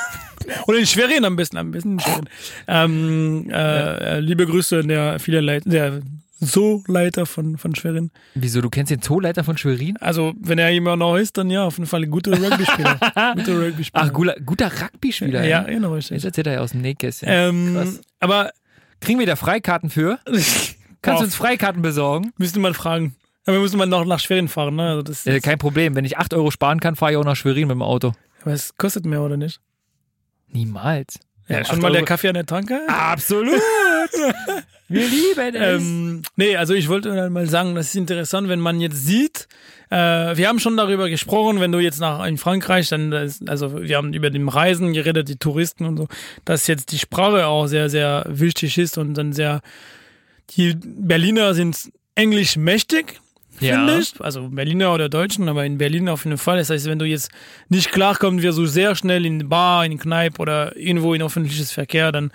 [0.68, 2.30] oder in Schwerin am besten, am besten in Schwerin.
[2.68, 6.02] Ähm, äh, äh, liebe Grüße an der viele Leit der
[6.42, 8.12] Zoo-Leiter von, von Schwerin.
[8.34, 9.96] Wieso, du kennst den Zooleiter von Schwerin?
[9.98, 12.96] Also, wenn er jemand noch ist, dann ja, auf jeden Fall ein guter Rugby-Spieler.
[13.36, 14.04] guter Rugby-Spieler.
[14.04, 15.46] Ach, guter, guter Rugby-Spieler.
[15.46, 15.76] Ja, ey.
[15.76, 17.30] genau, Jetzt erzählt er ja aus dem Nähkästchen.
[17.32, 18.52] Ähm, aber
[19.02, 20.20] Kriegen wir da Freikarten für?
[21.02, 22.32] Kannst du uns Freikarten besorgen?
[22.38, 23.16] müsste man fragen.
[23.46, 24.90] Aber wir müssen mal noch nach Schwerin fahren, ne?
[24.90, 25.96] Also das, Äh, kein Problem.
[25.96, 28.14] Wenn ich 8 Euro sparen kann, fahre ich auch nach Schwerin mit dem Auto.
[28.44, 29.60] aber es kostet mehr, oder nicht?
[30.48, 31.20] Niemals.
[31.52, 32.80] Ja, schon mal der Kaffee an der Tanke?
[32.88, 33.54] Absolut.
[34.88, 35.82] wir lieben es.
[35.82, 39.48] Ähm, nee, also ich wollte mal sagen, das ist interessant, wenn man jetzt sieht,
[39.90, 39.96] äh,
[40.38, 43.98] wir haben schon darüber gesprochen, wenn du jetzt nach in Frankreich, dann, das- also wir
[43.98, 46.08] haben über den Reisen geredet, die Touristen und so,
[46.46, 49.62] dass jetzt die Sprache auch sehr, sehr wichtig ist und dann sehr,
[50.52, 53.20] die Berliner sind englisch mächtig,
[53.62, 53.98] Ja.
[53.98, 54.14] ich.
[54.20, 56.58] Also Berliner oder Deutschen, aber in Berlin auf jeden Fall.
[56.58, 57.32] Das heißt, wenn du jetzt
[57.70, 62.12] nicht klarkommst, wirst du sehr schnell in Bar, in Kneipe oder irgendwo in öffentliches Verkehr
[62.12, 62.32] dann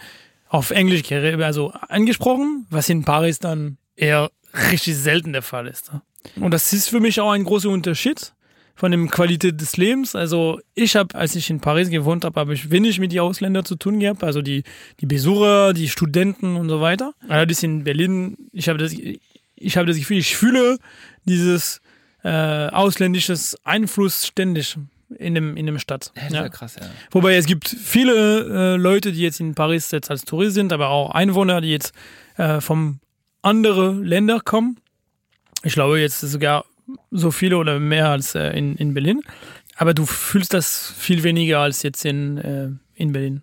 [0.48, 4.30] auf Englisch also angesprochen, was in Paris dann eher
[4.70, 5.90] richtig selten der Fall ist.
[6.36, 8.32] Und das ist für mich auch ein großer Unterschied
[8.74, 10.14] von der Qualität des Lebens.
[10.14, 13.64] Also ich habe, als ich in Paris gewohnt habe, habe ich wenig mit den Ausländern
[13.64, 14.62] zu tun gehabt, also die,
[15.00, 17.14] die Besucher, die Studenten und so weiter.
[17.28, 20.78] Allerdings in Berlin, ich habe das, ich habe das Gefühl, ich fühle
[21.26, 21.80] dieses
[22.24, 24.76] äh, ausländisches Einfluss ständig
[25.18, 26.10] in dem, in dem Stadt.
[26.14, 26.86] Das ist ja krass, ja.
[27.12, 30.88] Wobei es gibt viele äh, Leute, die jetzt in Paris jetzt als Tourist sind, aber
[30.88, 31.92] auch Einwohner, die jetzt
[32.36, 32.98] äh, vom
[33.42, 34.78] andere Länder kommen.
[35.62, 36.64] Ich glaube jetzt sogar
[37.10, 39.22] so viele oder mehr als äh, in, in Berlin.
[39.76, 43.42] Aber du fühlst das viel weniger als jetzt in, äh, in Berlin.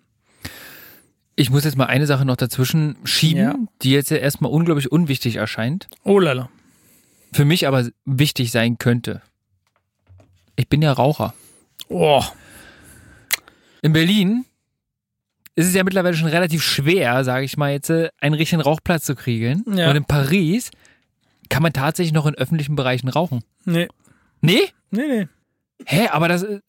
[1.36, 3.54] Ich muss jetzt mal eine Sache noch dazwischen schieben, Ja.
[3.82, 6.48] die jetzt ja erstmal unglaublich unwichtig erscheint, Oh lala.
[7.34, 9.20] Für mich aber wichtig sein könnte.
[10.56, 11.34] Ich bin ja Raucher.
[11.88, 12.22] Oh.
[13.82, 14.44] In Berlin
[15.56, 19.04] ist es ja mittlerweile schon relativ schwer, sage ich mal jetzt, äh, einen richtigen Rauchplatz
[19.04, 19.64] zu kriegen.
[19.76, 19.90] Ja.
[19.90, 20.70] Und in Paris
[21.48, 23.42] kann man tatsächlich noch in öffentlichen Bereichen rauchen.
[23.64, 23.88] Nee.
[24.40, 24.62] Nee?
[24.90, 25.28] Nee, nee.
[25.86, 26.60] Hä, aber das äh,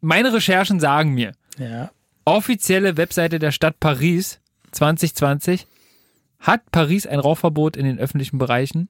[0.00, 1.90] meine Recherchen sagen mir, Ja.
[2.24, 4.40] offizielle Webseite der Stadt Paris
[4.72, 5.66] 2020
[6.38, 8.88] hat Paris ein Rauchverbot in den öffentlichen Bereichen.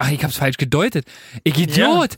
[0.00, 1.04] Ach, ich hab's falsch gedeutet.
[1.44, 2.16] Ich Idiot!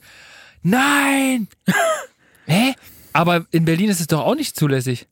[0.63, 1.49] Nein!
[2.47, 2.75] Hä?
[3.13, 5.09] Aber in Berlin ist es doch auch nicht zulässig.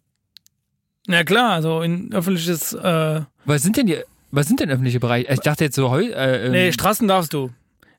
[1.08, 3.98] Na klar, also in öffentliches, äh, Was sind denn die,
[4.30, 5.32] was sind denn öffentliche Bereiche?
[5.32, 7.50] Ich dachte jetzt so heu, äh, ähm, nee, Straßen darfst du.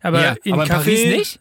[0.01, 1.39] Aber ja, in aber in Café, Paris nicht?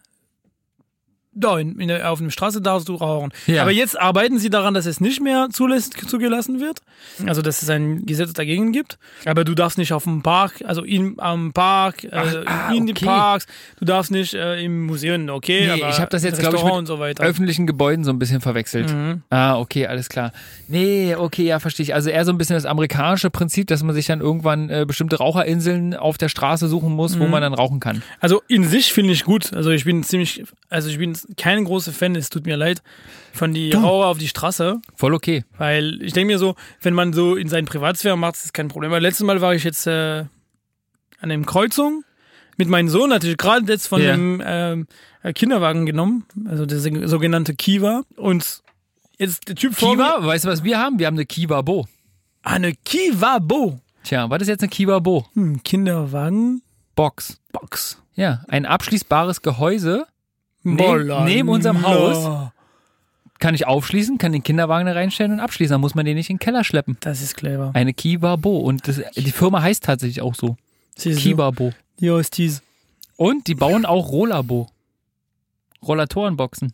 [1.33, 3.31] Da, in, in der, auf der Straße darfst du rauchen.
[3.47, 3.61] Ja.
[3.61, 6.79] Aber jetzt arbeiten sie daran, dass es nicht mehr zulässig zugelassen wird.
[7.25, 8.97] Also, dass es ein Gesetz dagegen gibt.
[9.25, 12.09] Aber du darfst nicht auf dem Park, also in, am Park, äh,
[12.45, 13.05] ah, in den okay.
[13.05, 13.47] Parks,
[13.79, 15.69] du darfst nicht äh, im Museum, okay.
[15.73, 18.93] Nee, ich habe das jetzt, glaube ich, mit so öffentlichen Gebäuden so ein bisschen verwechselt.
[18.93, 19.21] Mhm.
[19.29, 20.33] Ah, okay, alles klar.
[20.67, 21.93] Nee, okay, ja, verstehe ich.
[21.93, 25.15] Also eher so ein bisschen das amerikanische Prinzip, dass man sich dann irgendwann äh, bestimmte
[25.17, 27.19] Raucherinseln auf der Straße suchen muss, Mhm.
[27.21, 28.03] wo man dann rauchen kann.
[28.19, 29.53] Also in sich finde ich gut.
[29.53, 32.81] Also ich bin ziemlich, also ich bin kein großer Fan, es tut mir leid,
[33.33, 34.79] von die Raucher auf die Straße.
[34.95, 35.43] Voll okay.
[35.57, 38.67] Weil ich denke mir so, wenn man so in seinen Privatsphäre macht, ist das kein
[38.67, 38.91] Problem.
[38.91, 40.19] Weil letztes Mal war ich jetzt äh,
[41.19, 42.03] an einer Kreuzung
[42.57, 44.11] mit meinem Sohn, hatte ich gerade jetzt von Ja.
[44.15, 44.87] dem ähm,
[45.23, 48.03] äh, Kinderwagen genommen, also der so- sogenannte Kiva.
[48.17, 48.61] Und
[49.17, 49.93] jetzt der Typ vor.
[49.93, 50.99] Kiva, weißt du, was wir haben?
[50.99, 51.87] Wir haben eine Kiva Bo.
[52.43, 53.79] Ah, eine Kiva Bo.
[54.03, 55.25] Tja, was ist jetzt eine Kiva Bo?
[55.33, 56.61] Hm, Kinderwagen
[56.95, 57.39] Box.
[57.51, 58.01] Box.
[58.15, 60.05] Ja, ein abschließbares Gehäuse
[60.63, 61.85] Neben- neben unserem.
[61.85, 62.49] Haus.
[63.39, 65.73] kann ich aufschließen, kann den Kinderwagen da reinstellen und abschließen.
[65.73, 66.97] Dann muss man den nicht in den Keller schleppen.
[66.99, 67.71] Das ist clever.
[67.73, 68.59] Eine Kiva Bo.
[68.59, 70.57] Und das, die Firma heißt tatsächlich auch so.
[70.95, 71.21] Siehst du?
[71.23, 71.71] Kiva Bo.
[71.99, 72.61] Ja, ist dies.
[73.17, 74.67] Und die bauen auch Rollerbo.
[75.85, 76.73] Rollatorenboxen.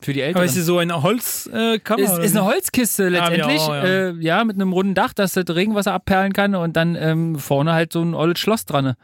[0.00, 0.36] Für die Älteren.
[0.40, 1.78] Aber ist das so eine Holzkammer?
[1.78, 2.44] Kammer ist, ist eine?
[2.44, 3.84] Holzkiste letztendlich, auch, ja.
[3.84, 7.72] Äh, ja, mit einem runden Dach, dass das Regenwasser abperlen kann und dann ähm, vorne
[7.72, 8.94] halt so ein olles Schloss dran.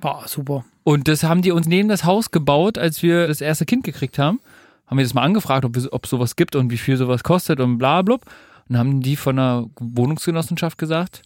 [0.00, 0.64] Boah, super.
[0.90, 4.18] Und das haben die uns neben das Haus gebaut, als wir das erste Kind gekriegt
[4.18, 4.40] haben.
[4.88, 7.78] Haben wir das mal angefragt, ob es sowas gibt und wie viel sowas kostet und
[7.78, 8.24] bla blub.
[8.68, 11.22] Und haben die von der Wohnungsgenossenschaft gesagt,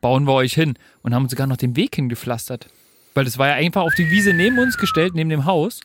[0.00, 0.74] bauen wir euch hin.
[1.02, 2.68] Und haben sogar noch den Weg hingepflastert.
[3.14, 5.80] Weil das war ja einfach auf die Wiese neben uns gestellt, neben dem Haus.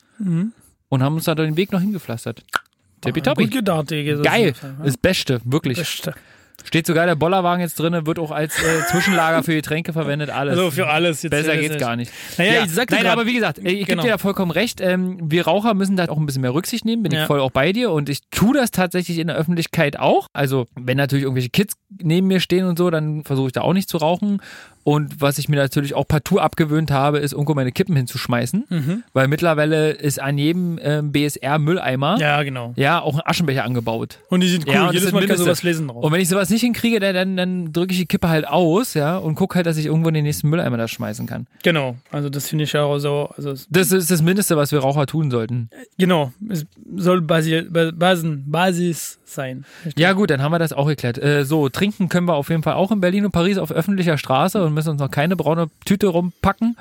[0.90, 2.44] Und haben uns da den Weg noch hingepflastert.
[2.52, 2.62] Gut
[3.02, 3.48] Tippitoppi.
[3.48, 4.18] gedacht, Digga.
[4.18, 4.54] so Geil.
[4.84, 5.80] Das Beste, wirklich.
[5.80, 6.14] Beste.
[6.64, 10.58] Steht sogar der Bollerwagen jetzt drin, wird auch als äh, Zwischenlager für Getränke verwendet, alles.
[10.58, 11.22] Also für alles.
[11.22, 11.80] Jetzt Besser geht's nicht.
[11.80, 12.12] gar nicht.
[12.38, 13.86] Naja, ich sagte Nein, aber wie gesagt, ich Genau.
[13.86, 14.82] gebe dir da vollkommen recht.
[14.82, 17.22] Ähm, wir Raucher müssen da auch ein bisschen mehr Rücksicht nehmen, bin Ja.
[17.22, 17.92] ich voll auch bei dir.
[17.92, 20.28] Und ich tue das tatsächlich in der Öffentlichkeit auch.
[20.34, 23.74] Also, wenn natürlich irgendwelche Kids neben mir stehen und so, dann versuche ich da auch
[23.74, 24.42] nicht zu rauchen.
[24.88, 28.64] Und was ich mir natürlich auch partout abgewöhnt habe, ist irgendwo meine Kippen hinzuschmeißen.
[28.70, 29.04] Mhm.
[29.12, 32.38] Weil mittlerweile ist an jedem ähm, BSR-Mülleimer ja.
[32.38, 32.74] Ja, genau.
[33.02, 34.20] auch ein Aschenbecher angebaut.
[34.30, 34.74] Und die sind cool.
[34.74, 35.52] Ja, Jedes Mal kannst du Mindeste.
[35.52, 36.06] was lesen drauf.
[36.06, 39.18] Und wenn ich sowas nicht hinkriege, dann, dann, drücke ich die Kippe halt aus, ja,
[39.18, 41.48] und gucke halt, dass ich irgendwo in den nächsten Mülleimer das schmeißen kann.
[41.64, 41.98] Genau.
[42.10, 43.30] Also das finde ich auch so.
[43.36, 45.70] Also Das ist das Mindeste, was wir Raucher tun sollten.
[45.98, 46.32] genau.
[46.50, 49.66] Es soll Basi Ba- Basen, Basis sein.
[49.98, 51.18] Ja, gut, dann haben wir das auch geklärt.
[51.22, 54.18] Äh, so, trinken können wir auf jeden Fall auch in Berlin und Paris auf öffentlicher
[54.18, 56.78] Straße und müssen uns noch keine braune Tüte rumpacken.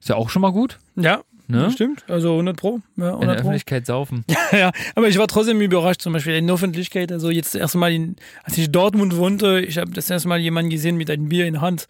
[0.00, 0.78] Ist ja auch schon mal gut.
[0.96, 1.70] Ja, Ne?
[1.70, 2.04] stimmt.
[2.08, 2.80] Also 100 Pro.
[2.96, 3.40] Ja, In der 100 Pro.
[3.42, 4.24] Öffentlichkeit saufen.
[4.52, 7.12] Ja, aber ich war trotzdem überrascht, zum Beispiel in der Öffentlichkeit.
[7.12, 7.92] Also jetzt erstmal,
[8.42, 11.46] als ich in Dortmund wohnte, ich habe das erste Mal jemanden gesehen mit einem Bier
[11.46, 11.86] in der Hand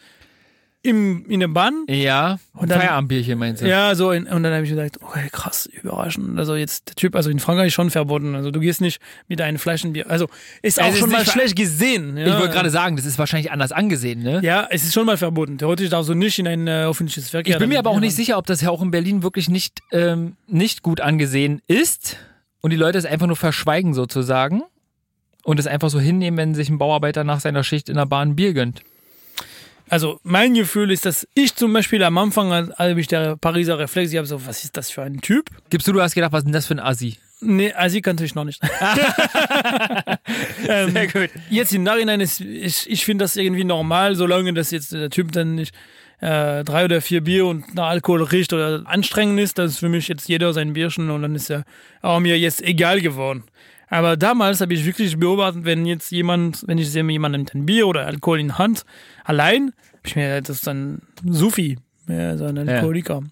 [0.86, 1.84] im, in der Bahn.
[1.88, 3.68] Ja, Und dann- Feierabendbierchen meinst du?
[3.68, 6.38] Ja, so in, und dann habe ich gedacht, okay, krass, überraschend.
[6.38, 8.34] Also jetzt der Typ, also in Frankreich schon verboten.
[8.34, 10.08] Also du gehst nicht mit einem Flaschenbier.
[10.08, 10.28] Also
[10.62, 12.16] ist auch ist schon mal nicht ver- schlecht gesehen.
[12.16, 12.26] Ja.
[12.26, 14.40] Ich wollte gerade sagen, das ist wahrscheinlich anders angesehen, ne?
[14.42, 15.58] Ja, es ist schon mal verboten.
[15.58, 17.54] Theoretisch darfst du nicht in ein äh, öffentliches Verkehr.
[17.56, 19.80] Ich bin mir aber auch nicht sicher, ob das ja auch in Berlin wirklich nicht,
[19.92, 22.16] ähm, nicht gut angesehen ist
[22.60, 24.62] und die Leute es einfach nur verschweigen sozusagen
[25.44, 28.30] und es einfach so hinnehmen, wenn sich ein Bauarbeiter nach seiner Schicht in der Bahn
[28.30, 28.82] ein Bier gönnt.
[29.88, 34.12] Also mein Gefühl ist, dass ich zum Beispiel am Anfang, als ich der Pariser Reflex,
[34.12, 35.48] ich habe so, was ist das für ein Typ?
[35.70, 37.18] Gibst du, du hast gedacht, was ist denn das für ein Assi?
[37.40, 38.60] Nee, also kannte ich noch nicht.
[40.68, 41.30] ähm, Sehr gut.
[41.50, 45.32] Jetzt im Nachhinein ist, ich, ich finde das irgendwie normal, solange das jetzt der Typ
[45.32, 45.74] dann nicht
[46.20, 49.90] äh, drei oder vier Bier und nach Alkohol riecht oder anstrengend ist, das ist für
[49.90, 51.64] mich jetzt jeder sein Bierchen und dann ist er
[52.00, 53.44] auch mir jetzt egal geworden.
[53.88, 57.66] Aber damals habe ich wirklich beobachtet, wenn jetzt jemand, wenn ich sehe, jemand nimmt ein
[57.66, 58.84] Bier oder Alkohol in Hand,
[59.24, 63.22] allein, hab ich mir, das ist ein Sufi, ja, so ein Alkoholiker.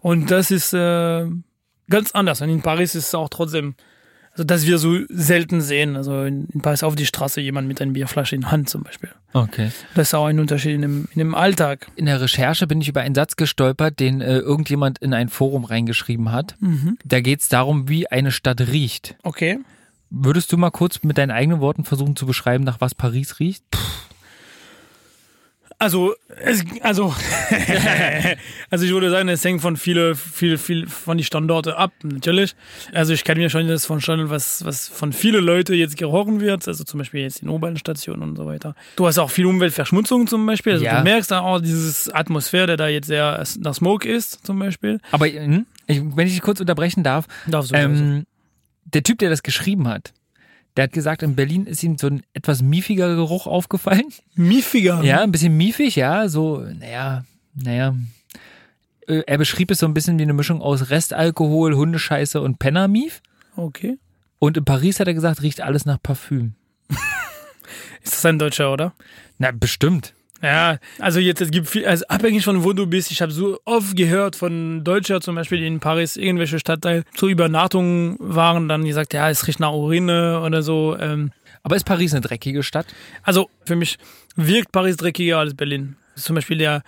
[0.00, 1.26] Und das ist äh,
[1.88, 2.40] ganz anders.
[2.42, 3.74] Und in Paris ist es auch trotzdem,
[4.32, 5.96] also dass wir so selten sehen.
[5.96, 9.10] Also in, in Paris auf die Straße jemand mit einer Bierflasche in Hand zum Beispiel.
[9.32, 9.70] Okay.
[9.94, 11.88] Das ist auch ein Unterschied in dem, in dem Alltag.
[11.94, 15.64] In der Recherche bin ich über einen Satz gestolpert, den äh, irgendjemand in ein Forum
[15.64, 16.56] reingeschrieben hat.
[17.04, 19.16] Da geht es darum, wie eine Stadt riecht.
[19.22, 19.60] Okay.
[20.16, 23.64] Würdest du mal kurz mit deinen eigenen Worten versuchen zu beschreiben, nach was Paris riecht?
[25.78, 27.12] Also, es, also,
[28.70, 32.54] also ich würde sagen, es hängt von viele, viel, viel von die Standorte ab, natürlich.
[32.92, 36.66] Also ich kann mir schon das vorstellen, was, was von viele Leute jetzt gerochen wird,
[36.68, 38.76] also zum Beispiel jetzt in U-Bahn-Stationen und so weiter.
[38.94, 40.98] Du hast auch viel Umweltverschmutzung zum Beispiel, also Ja.
[40.98, 45.00] du merkst da auch dieses Atmosphäre, der da jetzt sehr nach Smoke ist, zum Beispiel.
[45.10, 48.26] Aber hm, ich, wenn ich dich kurz unterbrechen darf, Darfst du ähm,
[48.84, 50.12] der Typ, der das geschrieben hat,
[50.76, 54.06] der hat gesagt, in Berlin ist ihm so ein etwas miefiger Geruch aufgefallen.
[54.34, 55.02] Miefiger.
[55.04, 57.94] Ja, ein bisschen miefig, ja, so, naja, naja.
[59.06, 63.22] Äh, Er beschrieb es so ein bisschen wie eine Mischung aus Restalkohol, Hundescheiße und Pennermief.
[63.56, 63.98] Okay.
[64.38, 66.54] Und in Paris hat er gesagt, riecht alles nach Parfüm.
[68.02, 68.92] Ist das ein Deutscher, oder?
[69.38, 70.13] Na, bestimmt.
[70.44, 73.10] Ja, also jetzt, es gibt viel, also abhängig von wo du bist.
[73.10, 77.30] Ich habe so oft gehört von Deutscher, zum Beispiel die in Paris irgendwelche Stadtteil zur
[77.30, 80.98] Übernachtung waren, dann gesagt, ja, es riecht nach Urine oder so.
[81.00, 82.86] Ähm, Aber ist Paris eine dreckige Stadt?
[83.22, 83.96] also für mich
[84.36, 85.96] wirkt Paris dreckiger als Berlin.
[86.14, 86.82] Zum Beispiel der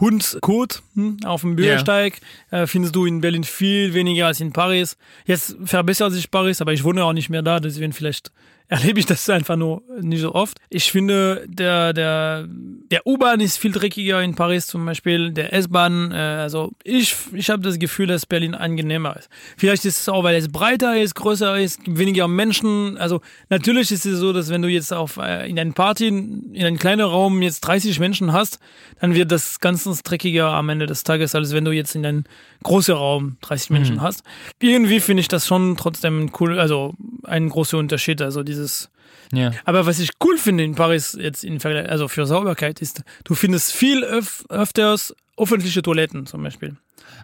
[0.00, 4.96] Hundskot hm, auf dem Bürgersteig äh, findest du in Berlin viel weniger als in Paris.
[5.26, 8.32] Jetzt verbessert sich Paris, aber ich wohne auch nicht mehr da, deswegen vielleicht
[8.68, 10.58] erlebe ich das einfach nur nicht so oft.
[10.70, 16.12] Ich finde, der, der, der U-Bahn ist viel dreckiger in Paris zum Beispiel, der S-Bahn.
[16.12, 19.28] Äh, also ich, ich habe das Gefühl, dass Berlin angenehmer ist.
[19.56, 22.96] Vielleicht ist es auch, weil es breiter ist, größer ist, weniger Menschen.
[22.96, 26.54] Also natürlich ist es so, dass wenn du jetzt auf äh, in einer Party in
[26.56, 28.58] einem kleinen Raum jetzt 30 Menschen hast,
[29.00, 32.24] dann wird das ganz dreckiger am Ende des Tages, als wenn du jetzt in einem
[32.64, 34.22] großen Raum 30 Menschen hast.
[34.58, 38.20] Irgendwie finde ich das schon trotzdem cool, also ein großer Unterschied.
[38.20, 38.90] Also dieses
[39.32, 39.52] Ja.
[39.64, 43.34] aber was ich cool finde in Paris jetzt in Vergleich, also für Sauberkeit ist, du
[43.34, 46.76] findest viel öf öfters öffentliche Toiletten zum Beispiel.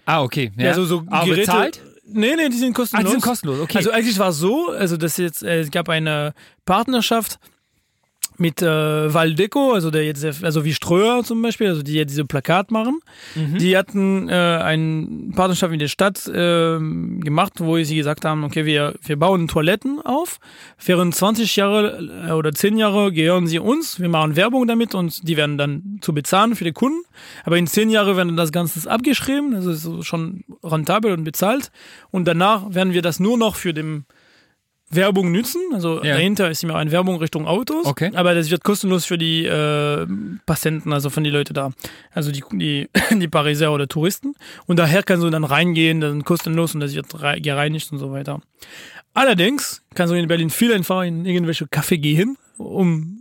[0.06, 0.52] Ah, okay.
[0.56, 0.68] Ja.
[0.70, 1.40] Also so Aber Geräte.
[1.42, 1.80] bezahlt?
[2.12, 3.04] Nee, nee, die sind kostenlos.
[3.04, 3.78] Ah, die sind kostenlos, okay.
[3.78, 7.38] Also eigentlich war es so, also das jetzt, äh, es gab eine Partnerschaft
[8.40, 12.24] mit äh, Valdeco, also der jetzt, also wie Ströer zum Beispiel, also die jetzt diese
[12.24, 13.00] Plakat machen.
[13.34, 13.58] Mhm.
[13.58, 18.64] Die hatten äh, eine Partnerschaft mit der Stadt äh, gemacht, wo sie gesagt haben, okay,
[18.64, 20.38] wir, wir bauen Toiletten auf.
[20.84, 25.28] Während 20 Jahre äh, oder 10 Jahre gehören sie uns, wir machen Werbung damit und
[25.28, 27.02] die werden dann zu bezahlen für die Kunden.
[27.44, 31.70] Aber in 10 Jahren werden das Ganze abgeschrieben, also schon rentabel und bezahlt.
[32.10, 34.06] Und danach werden wir das nur noch für den
[34.90, 35.60] Werbung nützen.
[35.72, 36.14] Also Ja.
[36.14, 37.86] dahinter ist immer eine Werbung Richtung Autos.
[37.86, 38.10] Okay.
[38.14, 40.06] Aber das wird kostenlos für die äh,
[40.46, 41.70] Patienten, also von die Leute da.
[42.12, 44.34] Also die, die, die Pariser oder Touristen.
[44.66, 48.10] Und daher kannst du dann reingehen, dann kostenlos und das wird rei- gereinigt und so
[48.12, 48.40] weiter.
[49.14, 53.19] Allerdings kannst du in Berlin viel einfach in irgendwelche Café gehen, um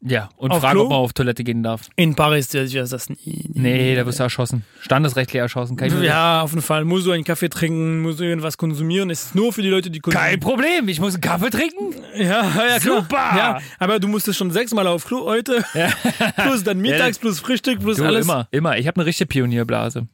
[0.00, 0.82] Ja, und Auf frage, Klo?
[0.84, 1.88] ob man auf Toilette gehen darf.
[1.96, 3.16] in Paris, das ist das nie.
[3.24, 4.64] nie Nee, da wirst du erschossen.
[4.80, 5.76] Standesrechtlich erschossen.
[5.76, 6.84] Kein, Ja, auf jeden Fall.
[6.84, 9.10] Musst du einen Kaffee trinken, musst du irgendwas konsumieren.
[9.10, 10.30] Es ist nur für die Leute, die konsumieren.
[10.30, 11.96] Kein Problem, ich muss einen Kaffee trinken.
[12.16, 12.22] Ja,
[12.68, 12.80] ja, klar.
[12.80, 13.16] Super!
[13.36, 15.64] Ja, aber du musstest schon sechsmal auf Klo heute.
[16.36, 18.24] plus dann mittags, plus Frühstück, plus Du, alles.
[18.24, 18.78] immer, immer.
[18.78, 20.06] Ich habe eine richtige Pionierblase.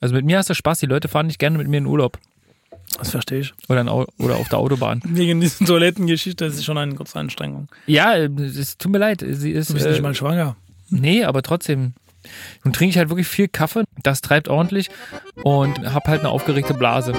[0.00, 0.78] Also mit mir hast du Spaß.
[0.78, 2.16] Die Leute fahren nicht gerne mit mir in Urlaub.
[2.98, 3.52] Das verstehe ich.
[3.68, 3.84] Oder,
[4.18, 5.02] oder auf der Autobahn.
[5.06, 7.68] Wegen diesen Toilettengeschichte, das ist schon eine große Anstrengung.
[7.86, 9.24] Ja, es tut mir leid.
[9.26, 10.56] Sie ist, Du bist äh, nicht mal schwanger.
[10.90, 11.94] Nee, aber trotzdem.
[12.62, 13.84] Nun trinke ich halt wirklich viel Kaffee.
[14.02, 14.90] Das treibt ordentlich.
[15.42, 17.14] Und hab halt eine aufgeregte Blase.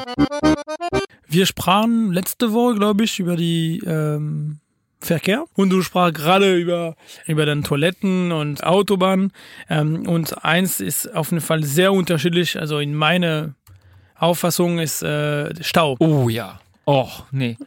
[1.27, 4.59] Wir sprachen letzte Woche, glaube ich, über die ähm,
[4.99, 5.45] Verkehr.
[5.55, 9.31] Und du sprach gerade über, über dann Toiletten und Autobahnen.
[9.69, 12.59] Ähm, und eins ist auf jeden Fall sehr unterschiedlich.
[12.59, 13.55] Also in meiner
[14.23, 15.95] Auffassung ist äh, Stau.
[15.99, 16.59] Oh ja.
[16.85, 17.57] Och, nee.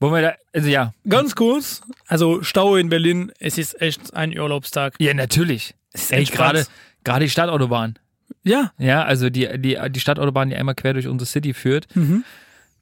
[0.00, 0.34] Wollen wir da.
[0.52, 0.92] Also ja.
[1.08, 4.94] Ganz kurz, also Stau in Berlin, es ist echt ein Urlaubstag.
[4.98, 5.74] Ja, natürlich.
[5.92, 6.66] Es ist echt gerade
[7.04, 7.98] gerade die Stadtautobahn.
[8.42, 11.86] Ja, Ja, also die, die, die Stadtautobahn, die einmal quer durch unsere City führt.
[11.94, 12.24] Mhm.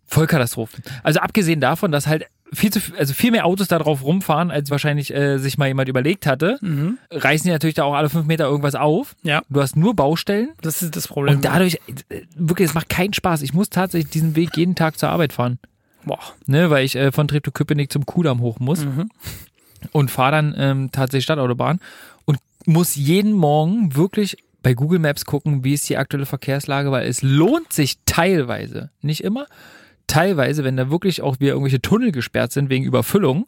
[0.07, 0.83] Vollkatastrophen.
[1.03, 4.71] Also abgesehen davon, dass halt viel zu also viel mehr Autos da drauf rumfahren, als
[4.71, 6.99] wahrscheinlich äh, sich mal jemand überlegt hatte, Mhm.
[7.11, 9.15] reißen die natürlich da auch alle fünf Meter irgendwas auf.
[9.23, 11.37] ja, Du hast nur Baustellen das ist das Problem.
[11.37, 11.79] und dadurch,
[12.11, 13.43] äh, wirklich, es macht keinen Spaß.
[13.43, 15.59] Ich muss tatsächlich diesen Weg jeden Tag zur Arbeit fahren.
[16.05, 16.19] Boah.
[16.47, 19.09] Ne, weil ich äh, von Treptow-Köpenick zum Kudamm hoch muss Mhm.
[19.93, 21.81] und fahre dann ähm, tatsächlich Stadtautobahn
[22.25, 27.09] und muss jeden Morgen wirklich bei Google Maps gucken, wie ist die aktuelle Verkehrslage, weil
[27.09, 29.47] es lohnt sich teilweise, nicht immer,
[30.13, 33.47] teilweise, wenn da wirklich auch wieder irgendwelche Tunnel gesperrt sind wegen Überfüllung,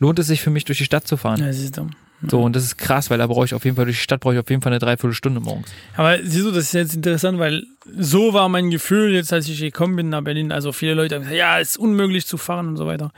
[0.00, 1.40] lohnt es sich für mich durch die Stadt zu fahren.
[1.40, 1.88] Ja, siehst du.
[2.26, 4.20] So, und das ist krass, weil da brauche ich auf jeden Fall durch die Stadt
[4.20, 5.68] brauche ich auf jeden Fall eine Dreiviertelstunde morgens.
[5.96, 7.64] Aber siehst du, das ist jetzt interessant, weil
[7.96, 10.50] so war mein Gefühl, jetzt als ich gekommen bin nach Berlin.
[10.50, 13.12] Also viele Leute haben gesagt, ja, es ist unmöglich zu fahren und so weiter.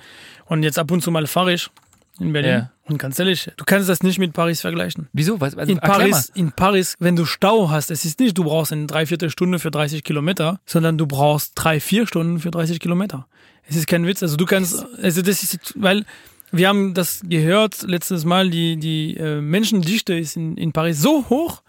[0.46, 1.70] Und jetzt ab und zu mal fahre ich
[2.18, 2.50] in Berlin.
[2.50, 2.70] Ja.
[2.84, 5.08] Und ganz ehrlich, du kannst das nicht mit Paris vergleichen.
[5.12, 5.40] Wieso?
[5.40, 8.72] Was, also, In Paris, in Paris, wenn du Stau hast, es ist nicht, du brauchst
[8.72, 13.26] eine Dreiviertelstunde für 30 Kilometer, sondern du brauchst drei, vier Stunden für 30 Kilometer.
[13.68, 14.22] Es ist kein Witz.
[14.22, 16.04] Also du kannst, also das ist, weil
[16.52, 21.28] wir haben das gehört letztes Mal, die, die äh, Menschendichte ist in, in Paris so
[21.28, 21.62] hoch.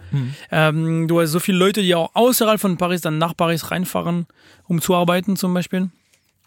[0.51, 4.27] Ähm, du hast so viele Leute, die auch außerhalb von Paris dann nach Paris reinfahren,
[4.67, 5.89] um zu arbeiten zum Beispiel.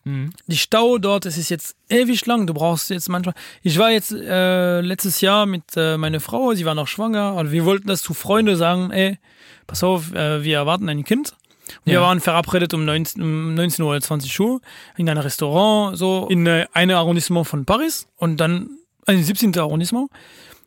[0.04, 2.46] Die Stau dort, es ist jetzt ewig lang.
[2.46, 3.34] Du brauchst jetzt manchmal.
[3.62, 7.52] Ich war jetzt äh, letztes Jahr mit äh, meiner Frau, sie war noch schwanger und
[7.52, 9.18] wir wollten das zu Freunden sagen, ey,
[9.66, 11.32] pass auf, äh, wir erwarten ein Kind.
[11.68, 12.00] Und Wir Ja.
[12.00, 14.60] waren verabredet um 19, um 19 Uhr oder 20 Uhr
[14.96, 18.70] in einem Restaurant, so in äh, einem Arrondissement von Paris und dann
[19.06, 19.56] ein 17.
[19.58, 20.10] Arrondissement.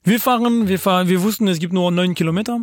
[0.03, 2.61] Wir fahren, wir fahren, wir wussten, es gibt nur 9 Kilometer.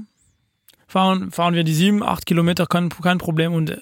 [0.86, 3.52] Fahren, fahren wir die 7, 8 Kilometer, kein, kein Problem.
[3.54, 3.78] Und äh,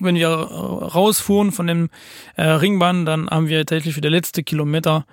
[0.00, 1.90] wenn wir rausfuhren von dem
[2.36, 5.06] äh, Ringbahn, dann haben wir tatsächlich für den letzten Kilometer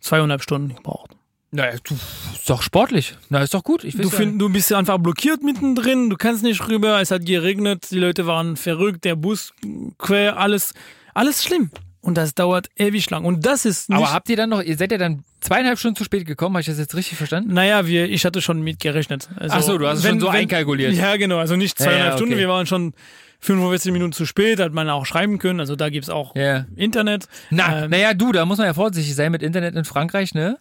[0.00, 1.10] zweieinhalb Stunden gebraucht.
[1.54, 1.94] Naja, du,
[2.32, 3.14] ist doch sportlich.
[3.28, 3.84] Na, ist doch gut.
[3.84, 7.10] Ich Du, weiß ja- find, du bist einfach blockiert mittendrin, du kannst nicht rüber, es
[7.10, 9.52] hat geregnet, die Leute waren verrückt, der Bus
[9.98, 10.72] quer, alles,
[11.12, 11.70] alles schlimm.
[12.04, 13.24] Und das dauert ewig lang.
[13.24, 15.96] Und das ist nicht, Aber habt ihr dann noch, ihr seid ja dann zweieinhalb Stunden
[15.96, 17.54] zu spät gekommen, habe ich das jetzt richtig verstanden?
[17.54, 19.28] naja, wir, ich hatte schon mitgerechnet.
[19.36, 20.92] Also, Ach so, du hast es schon so einkalkuliert.
[20.94, 22.40] Ja, genau, also nicht zweieinhalb ja, Stunden, okay.
[22.42, 22.92] wir waren schon
[23.38, 26.66] 45 Minuten zu spät, hat man auch schreiben können, also da gibt's auch Ja.
[26.74, 27.28] Internet.
[27.50, 30.58] Na, Ähm, naja, du, da muss man ja vorsichtig sein mit Internet in Frankreich, ne?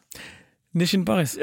[0.74, 1.38] Nicht in Paris.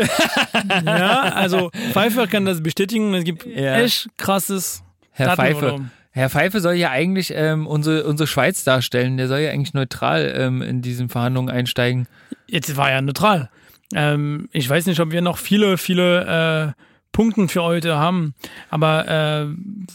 [0.87, 3.15] ja, also Pfeiffer kann das bestätigen.
[3.15, 3.79] Es gibt Ja.
[3.81, 5.81] echt krasses Herr Pfeife.
[6.11, 9.17] Herr Pfeife soll ja eigentlich ähm, unsere, unsere Schweiz darstellen.
[9.17, 12.09] Der soll ja eigentlich neutral ähm, in diesen Verhandlungen einsteigen.
[12.47, 13.51] Jetzt war ja neutral.
[13.95, 18.35] Ähm, ich weiß nicht, ob wir noch viele, viele äh, Punkten für heute haben.
[18.71, 19.47] Aber äh,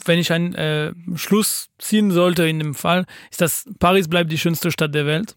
[0.06, 4.38] wenn ich einen äh, Schluss ziehen sollte in dem Fall, ist das Paris bleibt die
[4.38, 5.36] schönste Stadt der Welt.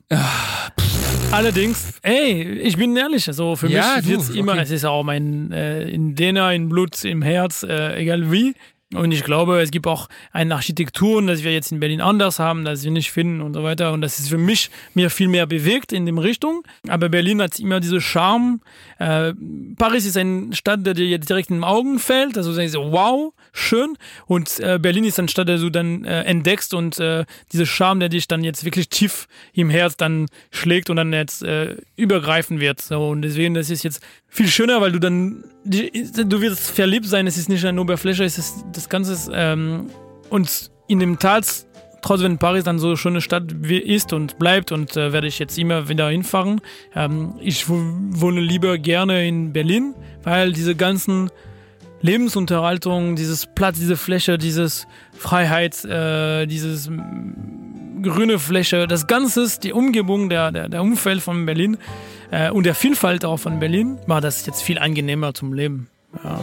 [1.33, 4.63] Allerdings, ey, ich bin ehrlich, also für Ja, mich du, wird's immer, okay.
[4.63, 8.55] es ist auch mein äh, in DNA, in Blut, im Herz, äh, egal wie.
[8.95, 12.65] Und ich glaube, es gibt auch eine Architektur, das wir jetzt in Berlin anders haben,
[12.65, 13.93] das wir nicht finden und so weiter.
[13.93, 16.63] Und das ist für mich mir viel mehr bewegt in dem Richtung.
[16.87, 18.61] Aber Berlin hat immer diese Charme.
[19.01, 19.33] Äh,
[19.77, 22.37] Paris ist eine Stadt, der dir jetzt direkt in den Augen fällt.
[22.37, 23.99] Also du denkst, wow, schön.
[24.27, 27.99] Und äh, Berlin ist eine Stadt, der du dann äh, entdeckst und äh, diese Charme,
[27.99, 32.61] der dich dann jetzt wirklich tief im Herz dann schlägt und dann jetzt äh, übergreifen
[32.61, 32.81] wird.
[32.81, 34.01] So, und deswegen, das ist jetzt
[34.37, 37.27] viel schöner, weil du dann, du wirst verliebt sein.
[37.27, 39.31] Es ist nicht eine Oberfläche, es ist das Ganze.
[39.33, 39.87] Ähm,
[40.31, 41.43] und in dem Tal
[42.03, 45.41] trotz wenn Paris dann so eine schöne Stadt ist und bleibt und äh, werde ich
[45.41, 46.61] jetzt immer wieder hinfahren.
[46.95, 51.31] Ähm, ich wohne lieber gerne in Berlin, weil diese ganzen
[52.03, 54.87] Lebensunterhaltung, dieses Platz, diese Fläche, dieses
[55.19, 56.89] Freiheit, äh, dieses
[58.11, 61.77] grüne Fläche, das Ganze, die Umgebung, der, der, der Umfeld von Berlin
[62.31, 65.89] äh, und der Vielfalt auch von Berlin, macht das jetzt viel angenehmer zum Leben.
[66.25, 66.41] Ja.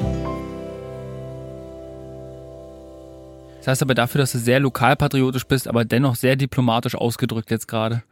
[3.63, 7.69] Das heißt aber dafür, dass du sehr lokalpatriotisch bist, aber dennoch sehr diplomatisch ausgedrückt jetzt
[7.69, 8.03] gerade.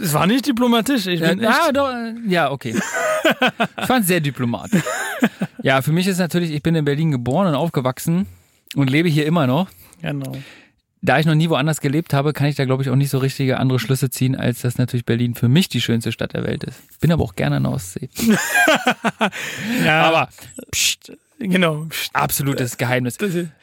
[0.00, 1.06] Es war nicht diplomatisch.
[1.06, 1.92] Ich bin ja, ja, doch,
[2.26, 2.74] ja, okay.
[3.78, 4.82] ich fand es sehr diplomatisch.
[5.62, 8.26] Ja, für mich ist natürlich, ich bin in Berlin geboren und aufgewachsen
[8.74, 9.68] und lebe hier immer noch.
[10.02, 10.36] Genau.
[11.06, 13.18] Da ich noch nie woanders gelebt habe, kann ich da, glaube ich, auch nicht so
[13.18, 16.64] richtige andere Schlüsse ziehen, als dass natürlich Berlin für mich die schönste Stadt der Welt
[16.64, 17.00] ist.
[17.00, 18.08] Bin aber auch gerne an der Ostsee.
[19.84, 20.02] ja.
[20.02, 20.28] Aber
[20.72, 21.86] pst, Genau.
[22.12, 23.18] Absolutes Geheimnis.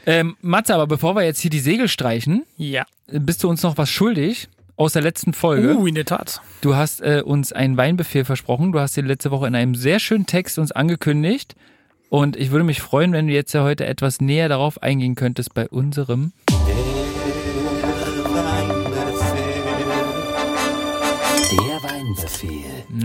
[0.05, 2.85] Ähm, Matze, aber bevor wir jetzt hier die Segel streichen, ja.
[3.07, 5.75] bist du uns noch was schuldig aus der letzten Folge.
[5.75, 6.39] Uh, in der Tat.
[6.61, 8.71] Du hast äh, uns einen Weinbefehl versprochen.
[8.71, 11.55] Du hast den letzte Woche in einem sehr schönen Text uns angekündigt.
[12.09, 15.55] Und ich würde mich freuen, wenn du jetzt ja heute etwas näher darauf eingehen könntest
[15.55, 16.31] bei unserem.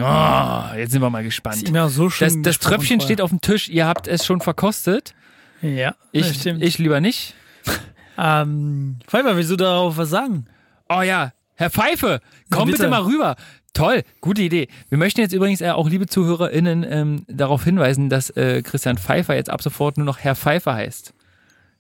[0.00, 1.56] Oh, jetzt sind wir mal gespannt.
[1.56, 3.68] Ist immer so schön Das, das Tröpfchen steht auf dem Tisch.
[3.68, 5.14] Ihr habt es schon verkostet.
[5.62, 6.62] Ja, Ich, stimmt.
[6.62, 7.34] ich lieber nicht.
[8.18, 10.46] ähm, Pfeiffer, willst du darauf was sagen?
[10.88, 12.20] Oh ja, Herr Pfeife,
[12.50, 12.76] komm Ja, bitte.
[12.78, 12.88] bitte.
[12.90, 13.36] mal rüber.
[13.74, 14.68] Toll, gute Idee.
[14.88, 19.34] Wir möchten jetzt übrigens äh, auch, liebe ZuhörerInnen, ähm, darauf hinweisen, dass äh, Christian Pfeiffer
[19.34, 21.12] jetzt ab sofort nur noch Herr Pfeiffer heißt.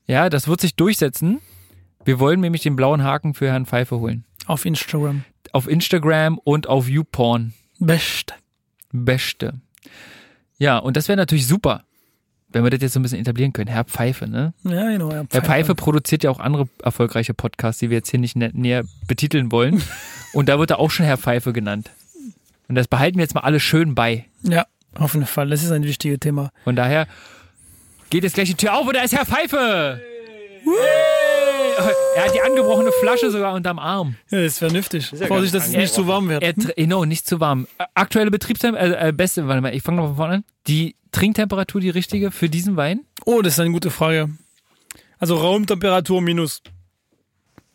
[0.06, 1.40] Ja, das wird sich durchsetzen.
[2.04, 4.24] Wir wollen nämlich den blauen Haken für Herrn Pfeiffer holen.
[4.46, 5.24] Auf Instagram.
[5.52, 7.52] Auf Instagram und auf YouPorn.
[7.78, 8.34] Best.
[8.92, 9.54] Beste.
[10.58, 11.84] Ja, und das wäre natürlich super,
[12.48, 13.68] wenn wir das jetzt so ein bisschen etablieren können.
[13.68, 14.54] Herr Pfeife, ne?
[14.64, 15.10] Ja, genau.
[15.12, 18.50] Ja, Herr Pfeife produziert ja auch andere erfolgreiche Podcasts, die wir jetzt hier nicht nä-
[18.54, 19.82] näher betiteln wollen.
[20.32, 21.90] Und da wird er auch schon Herr Pfeife genannt.
[22.68, 24.26] Und das behalten wir jetzt mal alle schön bei.
[24.42, 25.48] Ja, auf jeden Fall.
[25.48, 26.50] Das ist ein wichtiges Thema.
[26.64, 27.06] Von daher
[28.10, 30.02] geht jetzt gleich die Tür auf und da ist Herr Pfeife.
[32.18, 34.16] Er hat die angebrochene Flasche sogar unterm Arm.
[34.30, 35.06] Ja, das ist vernünftig.
[35.28, 36.42] Vorsicht, dass es nicht zu warm wird.
[36.42, 37.68] Er, no, nicht zu warm.
[37.94, 40.44] Aktuelle Betriebstemperatur, äh, äh, beste, warte mal, ich fange noch von vorne an.
[40.66, 43.02] Die Trinktemperatur, die richtige für diesen Wein?
[43.24, 44.30] Oh, das ist eine gute Frage.
[45.20, 46.60] Also Raumtemperatur minus.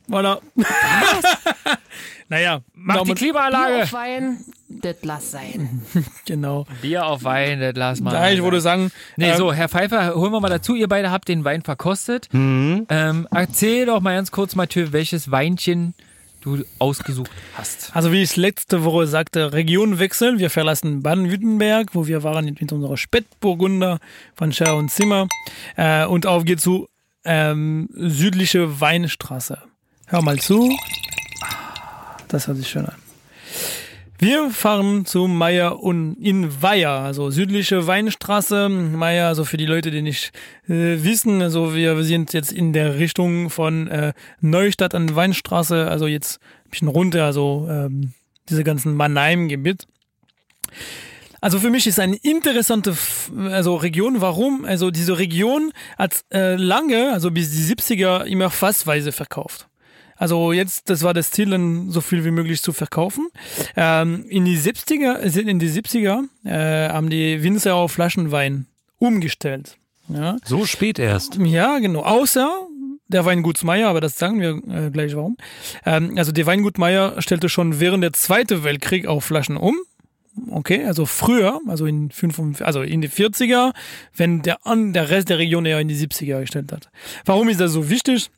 [0.09, 0.41] Voilà.
[2.29, 3.83] naja, Mach die Daumen- Bier Klimaanlage.
[3.83, 4.37] auf Wein,
[4.69, 5.81] das lass sein.
[6.25, 6.65] genau.
[6.81, 8.13] Bier auf Wein, das lass mal.
[8.13, 10.75] Ja, ich würde sagen, Nee, ähm, so, Herr Pfeiffer, holen wir mal dazu.
[10.75, 12.29] Ihr beide habt den Wein verkostet.
[12.33, 15.93] Ähm, erzähl doch mal ganz kurz, Mathieu, welches Weinchen
[16.41, 17.95] du ausgesucht hast.
[17.95, 20.39] Also wie ich letzte Woche sagte, Region wechseln.
[20.39, 23.99] Wir verlassen Baden-Württemberg, wo wir waren mit unserer Spätburgunder
[24.35, 25.27] von Scher und Zimmer.
[25.77, 26.89] Äh, und auf geht's zu
[27.23, 29.57] ähm, südliche Weinstraße.
[30.07, 30.69] Hör mal zu.
[32.33, 32.95] Das hört sich schön an.
[34.17, 38.69] Wir fahren zu Meier und in Weiher, also südliche Weinstraße.
[38.69, 40.31] Meier, also für die Leute, die nicht
[40.67, 46.07] äh, wissen, also wir sind jetzt in der Richtung von äh, Neustadt an Weinstraße, also
[46.07, 48.13] jetzt ein bisschen runter, also ähm,
[48.49, 49.85] diese ganzen Mannheim-Gebiet.
[51.39, 52.97] Also für mich ist eine interessante
[53.51, 54.21] also Region.
[54.21, 54.65] Warum?
[54.65, 59.67] Also diese Region hat äh, lange, also bis die 70er, immer fassweise verkauft.
[60.17, 63.27] Also jetzt, das war das Ziel, dann so viel wie möglich zu verkaufen.
[63.75, 68.67] Ähm, in die 70er, in die 70er äh, haben die Winzer auf Flaschenwein
[68.99, 69.77] umgestellt.
[70.09, 71.35] Ja, So spät erst.
[71.37, 72.03] ja, genau.
[72.03, 72.67] Außer
[73.07, 75.37] der Weingut Meier, aber das sagen wir äh, gleich warum.
[75.85, 79.75] Ähm, also der Weingut Meier stellte schon während der Zweite Weltkrieg auch Flaschen um.
[80.49, 83.71] Okay, also früher, also in 55, also in die 40er,
[84.15, 86.89] wenn der, der Rest der Region eher in die 70er gestellt hat.
[87.25, 88.31] Warum ist das so wichtig?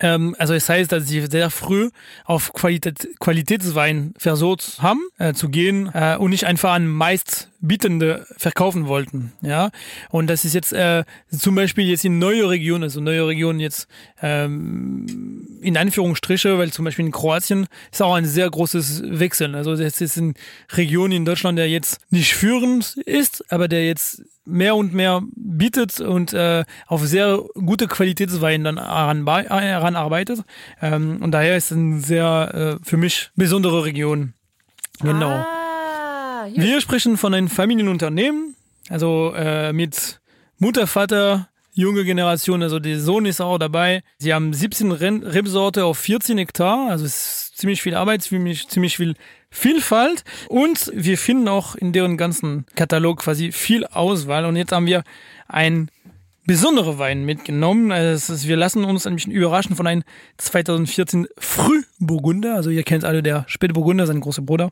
[0.00, 1.90] Ähm, also es heißt, dass sie sehr früh
[2.24, 6.86] auf Qualität, Qualitätswein versucht haben äh, zu gehen äh, und nicht einfach an
[7.60, 9.32] meistbietende verkaufen wollten.
[9.42, 9.70] Ja,
[10.10, 11.04] und das ist jetzt äh,
[11.36, 13.88] zum Beispiel jetzt in neue Regionen, also neue Regionen jetzt
[14.22, 19.54] ähm, in Anführungsstriche, weil zum Beispiel in Kroatien ist auch ein sehr großes Wechsel.
[19.54, 20.34] Also das ist eine
[20.72, 26.00] Region in Deutschland, der jetzt nicht führend ist, aber der jetzt mehr und mehr bietet
[26.00, 30.40] und äh, auf sehr gute Qualitätswein dann äh, heranarbeitet.
[30.80, 34.34] Ähm, und daher ist es eine sehr äh, für mich besondere Region.
[35.00, 35.28] Genau.
[35.28, 35.55] Ah,
[36.46, 36.62] hier.
[36.62, 38.56] Wir sprechen von einem Familienunternehmen,
[38.88, 40.20] also äh, mit
[40.58, 44.02] Mutter, Vater, junge Generation, also der Sohn ist auch dabei.
[44.18, 47.12] Sie haben 17 Ren- Rebsorte auf 14 Hektar, also es
[47.50, 49.14] ist ziemlich viel Arbeit, ziemlich, ziemlich viel
[49.50, 54.86] Vielfalt und wir finden auch in deren ganzen Katalog quasi viel Auswahl und jetzt haben
[54.86, 55.02] wir
[55.48, 55.90] ein
[56.46, 57.92] besondere Wein mitgenommen.
[57.92, 60.02] Also es ist, wir lassen uns ein bisschen überraschen von einem
[60.38, 62.54] 2014 Frühburgunder.
[62.54, 64.70] Also ihr kennt alle der Spätburgunder, sein großer Bruder.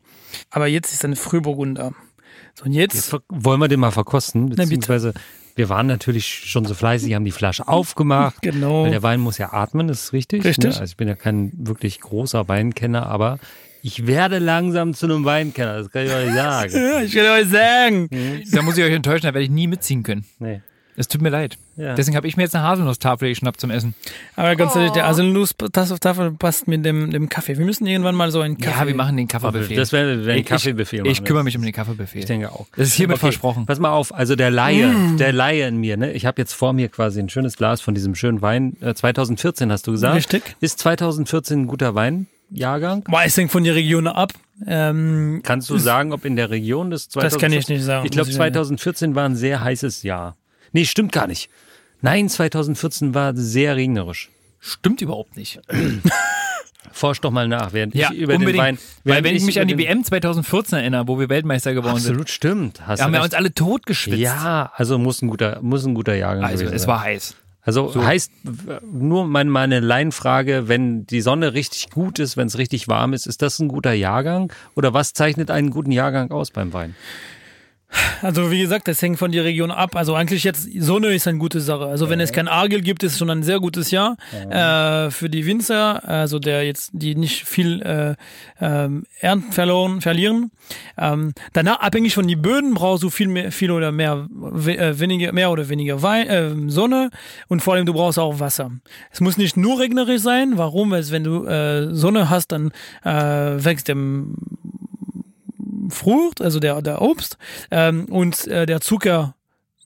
[0.51, 1.93] Aber jetzt ist ein Frühburgunder.
[2.55, 5.13] So, und jetzt, Jetzt wollen wir den mal verkosten, beziehungsweise
[5.57, 8.43] wir waren natürlich schon so fleißig, haben die Flasche aufgemacht.
[8.43, 8.85] Genau.
[8.85, 10.45] Weil der Wein muss ja atmen, das ist richtig.
[10.45, 10.75] Richtig.
[10.75, 10.81] Ne?
[10.81, 13.39] Also ich bin ja kein wirklich großer Weinkenner, aber
[13.83, 16.73] ich werde langsam zu einem Weinkenner, das kann ich euch sagen.
[16.75, 18.09] ja, ich will euch sagen,
[18.51, 20.25] Da muss ich euch enttäuschen, da werde ich nie mitziehen können.
[20.39, 20.63] Nee.
[20.97, 21.59] Es tut mir leid.
[21.77, 21.95] Ja.
[21.95, 23.95] Deswegen habe ich mir jetzt eine Haselnusstafel geschnappt zum Essen.
[24.37, 27.59] aber ganz ehrlich, der Haselnuss-Tafel passt mit dem, dem Kaffee.
[27.59, 28.81] Wir müssen irgendwann mal so einen Kaffee.
[28.81, 29.75] Ja, wir machen den Kaffeebuffet.
[29.77, 31.05] Das wäre wär ein Ich- Kaffeebefehl.
[31.07, 32.21] Ich, ich kümmere mich um den Kaffeebuffet.
[32.21, 32.67] Ich denke auch.
[32.77, 33.67] Das ist hiermit versprochen.
[33.67, 36.13] Pass mal auf, also der Laie, der Laie in mir, ne?
[36.13, 38.77] Ich habe jetzt vor mir quasi ein schönes Glas von diesem schönen Wein.
[38.81, 40.15] Äh, 2014 hast du gesagt.
[40.17, 40.43] Richtig.
[40.61, 43.03] Ist 2014 ein guter Weinjahrgang?
[43.05, 44.33] Boah, es hängt von der Region ab.
[44.67, 47.35] Ähm, Kannst du sagen, ob in der Region des 2014?
[47.35, 48.53] Das kann ich nicht sagen, Ich glaube, muss ich sagen.
[48.55, 50.37] 2014 war ein sehr heißes Jahr.
[50.75, 51.49] Nee, stimmt gar nicht.
[52.03, 54.29] Nein, 2014 war sehr regnerisch.
[54.61, 55.61] Stimmt überhaupt nicht.
[56.93, 58.57] Forsch doch mal nach, während Ja, ich über unbedingt.
[58.57, 58.79] den Wein.
[59.05, 62.87] Weil wenn ich mich an die WM 2014 erinnere, wo wir Weltmeister geworden Absolut stimmt.
[62.87, 64.19] Hast sind, haben wir uns alle totgeschwitzt.
[64.19, 66.89] Ja, also muss ein guter, muss ein guter Jahrgang Also gewesen es sein.
[66.89, 67.35] war heiß.
[67.63, 72.59] Also heißt w- nur meine, meine Laienfrage, wenn die Sonne richtig gut ist, wenn es
[72.59, 74.53] richtig warm ist, ist das ein guter Jahrgang?
[74.77, 76.95] Oder was zeichnet einen guten Jahrgang aus beim Wein?
[78.23, 79.97] Also wie gesagt, das hängt von der Region ab.
[79.97, 81.87] Also eigentlich jetzt Sonne ist eine gute Sache.
[81.87, 85.29] Also wenn es kein Argel gibt, ist es schon ein sehr gutes Jahr äh, für
[85.29, 88.15] die Winzer, also der jetzt die nicht viel äh,
[88.61, 90.51] ähm, Ernten verloren verlieren.
[90.97, 94.99] Ähm, danach abhängig von den Böden brauchst du viel mehr, viel oder mehr, we, äh,
[94.99, 97.11] weniger, mehr oder weniger Wein, äh, Sonne
[97.49, 98.71] und vor allem du brauchst auch Wasser.
[99.11, 100.53] Es muss nicht nur regnerisch sein.
[100.57, 100.91] Warum?
[100.91, 102.73] Weil wenn du äh, Sonne hast, dann
[103.05, 104.35] äh, wächst dem
[105.91, 107.37] Frucht, also der, der Obst,
[107.71, 109.35] ähm, und äh, der Zucker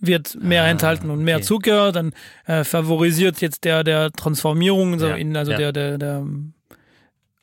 [0.01, 1.45] wird mehr enthalten und mehr okay.
[1.45, 2.13] Zucker, dann
[2.47, 5.59] äh, favorisiert jetzt der der Transformierung, so Ja, in, also ja.
[5.59, 6.25] der, der, der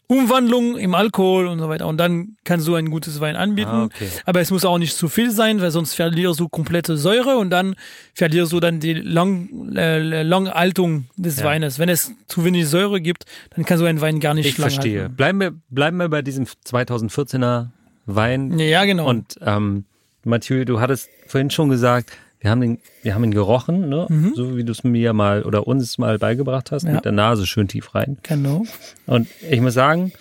[0.07, 1.87] Umwandlung im Alkohol und so weiter.
[1.87, 3.71] Und dann kannst du ein gutes Wein anbieten.
[3.71, 4.07] Ah, okay.
[4.25, 7.49] Aber es muss auch nicht zu viel sein, weil sonst verlierst du komplette Säure und
[7.49, 7.75] dann
[8.13, 11.45] verlierst du dann die Lang, äh, Langhaltung des Ja.
[11.45, 11.79] Weines.
[11.79, 13.25] Wenn es zu wenig Säure gibt,
[13.55, 15.01] dann kann so ein Wein gar nicht Ich lang verstehe.
[15.01, 15.15] halten.
[15.15, 17.69] Bleiben wir, bleiben wir bei diesem 2014er
[18.05, 18.57] Wein.
[18.59, 19.07] Ja, genau.
[19.09, 19.85] Und ähm,
[20.23, 24.05] Mathieu, du hattest vorhin schon gesagt, wir haben ihn, wir haben ihn gerochen, ne?
[24.35, 26.89] so wie du es mir mal oder uns mal beigebracht hast, Mhm.
[26.89, 26.95] Ja.
[26.95, 28.17] mit der Nase schön tief rein.
[28.23, 28.65] genau.
[29.07, 30.11] Und ich muss sagen,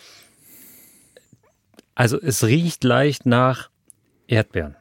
[1.94, 3.68] also es riecht leicht nach
[4.26, 4.76] Erdbeeren.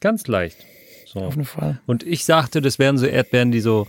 [0.00, 0.58] Ganz leicht.
[1.06, 1.20] So.
[1.20, 1.26] Mhm.
[1.26, 1.80] Auf jeden Fall.
[1.86, 3.86] Und ich sagte, das wären so Erdbeeren, die so,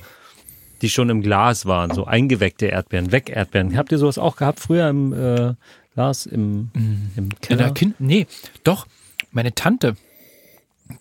[0.82, 3.76] die schon im Glas waren, so eingeweckte Erdbeeren, Weg-Erdbeeren.
[3.76, 5.54] Habt ihr sowas auch gehabt früher im äh,
[5.96, 7.72] Glas, im, im Ja, Keller?
[7.72, 8.28] kind, nee,
[8.64, 8.88] doch.
[9.32, 9.96] Meine Tante,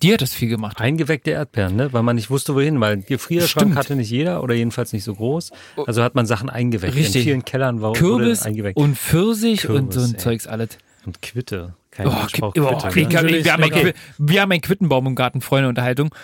[0.03, 0.81] die hat das viel gemacht.
[0.81, 1.93] Eingeweckte Erdbeeren, ne?
[1.93, 3.77] Weil man nicht wusste, wohin, weil Gefrierschrank Stimmt.
[3.77, 5.51] hatte nicht jeder oder jedenfalls nicht so groß.
[5.87, 6.95] Also hat man Sachen eingeweckt.
[6.95, 7.17] Richtig.
[7.17, 8.77] In vielen Kellern war, Kürbis eingeweckt.
[8.79, 10.21] und Pfirsich und so Kürbis, ein ey.
[10.21, 10.71] Zeugs alles.
[11.07, 11.75] Und Quitte.
[11.91, 13.45] Kein Oh, Mensch Qui- braucht oh, Quitte, Qui- ne?
[13.45, 16.15] wir, haben ein wir haben einen Quittenbaum im Garten, Freunde, Unterhaltung.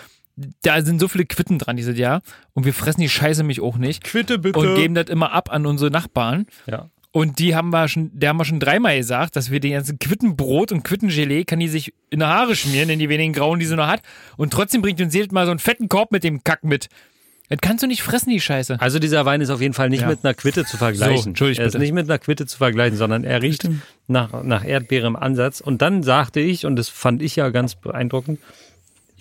[0.61, 2.21] Da sind so viele Quitten dran dieses Jahr
[2.53, 4.03] und wir fressen die Scheiße mich auch nicht.
[4.03, 4.59] Quitte bitte.
[4.59, 6.45] Und geben das immer ab an unsere Nachbarn.
[6.67, 6.89] ja.
[7.15, 9.99] Und die haben wir schon, der haben wir schon dreimal gesagt, dass wir den ganzen
[9.99, 13.65] Quittenbrot und Quittengelee kann die sich in die Haare schmieren, in die wenigen Grauen, die
[13.65, 14.01] sie noch hat.
[14.35, 16.89] Und trotzdem bringt uns jedes Mal so einen fetten Korb mit dem Kack mit.
[17.47, 18.81] Das kannst du nicht fressen, die Scheiße.
[18.81, 20.09] Also dieser Wein ist auf jeden Fall nicht Ja.
[20.09, 21.17] mit einer Quitte zu vergleichen.
[21.23, 21.83] So, entschuldigt er ist bitte.
[21.85, 23.69] nicht mit einer Quitte zu vergleichen, sondern er riecht
[24.07, 25.61] nach, nach Erdbeere im Ansatz.
[25.61, 28.41] Und dann sagte ich, und das fand ich ja ganz beeindruckend,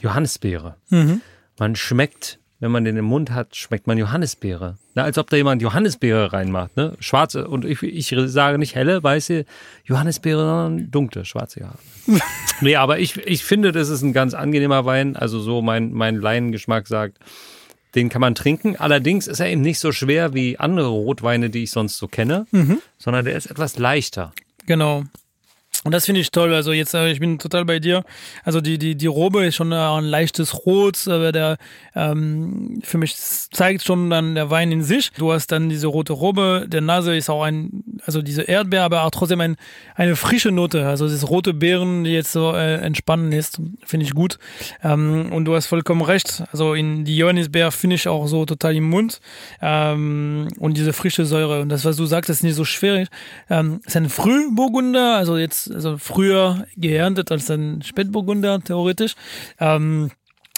[0.01, 0.75] Johannisbeere.
[0.91, 1.21] Mhm.
[1.61, 4.79] Man schmeckt, wenn man den im Mund hat, schmeckt man Johannisbeere.
[4.95, 6.97] Na, als ob da jemand Johannisbeere reinmacht, ne?
[7.01, 9.45] Schwarze, und ich, ich sage nicht helle, weiße
[9.85, 11.79] Johannisbeere, sondern dunkle, schwarze Jahre.
[12.61, 15.17] nee, aber ich, ich finde, das ist ein ganz angenehmer Wein.
[15.17, 17.19] Also so mein, mein Laiengeschmack sagt,
[17.97, 18.77] den kann man trinken.
[18.77, 22.47] Allerdings ist er eben nicht so schwer wie andere Rotweine, die ich sonst so kenne,
[22.99, 24.33] sondern der ist etwas leichter.
[24.67, 25.05] Genau.
[25.85, 26.53] Und das finde ich toll.
[26.55, 28.05] Also jetzt, äh, ich bin total bei dir.
[28.43, 31.59] Also die, die, die Robe ist schon äh, ein leichtes Rot, aber der
[31.95, 35.13] ähm, für mich zeigt schon dann der Wein in sich.
[35.13, 39.05] Du hast dann diese rote Robe, der Nase ist auch ein, also diese Erdbeer, aber
[39.05, 39.57] auch trotzdem ein,
[39.95, 40.87] eine frische Note.
[40.87, 44.39] Also das rote Beeren, die jetzt so äh, entspannen ist, finde ich gut.
[44.83, 46.45] Ähm, und du hast vollkommen recht.
[46.53, 49.21] Also in die Johannisbeer finde ich auch so total im Mund.
[49.61, 51.61] Ähm, und diese frische Säure.
[51.61, 53.09] Und das, was du sagst, ist nicht so schwierig.
[53.51, 59.15] Ähm, ist ein Frühburgunder, also jetzt, also früher geerntet als ein Spätburgunder, theoretisch.
[59.59, 60.11] Ähm,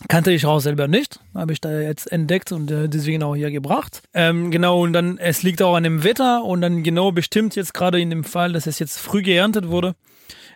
[0.08, 3.50] Kannte ich auch selber nicht, habe ich da jetzt entdeckt und äh, deswegen auch hier
[3.50, 4.02] gebracht.
[4.12, 7.72] Ähm, genau, und dann, es liegt auch an dem Wetter und dann genau bestimmt jetzt
[7.72, 9.94] gerade in dem Fall, dass es jetzt früh geerntet wurde.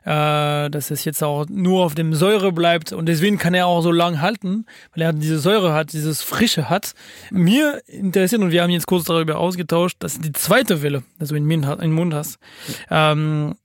[0.04, 3.82] äh, dass es jetzt auch nur auf dem Säure bleibt und deswegen kann er auch
[3.82, 4.64] so lang halten,
[4.94, 6.94] weil er diese Säure hat, dieses Frische hat.
[7.30, 11.48] Mir interessiert und wir haben jetzt kurz darüber ausgetauscht, dass die zweite Welle, also in
[11.48, 12.38] den Mund, in den Mund hast,
[12.90, 13.56] ähm,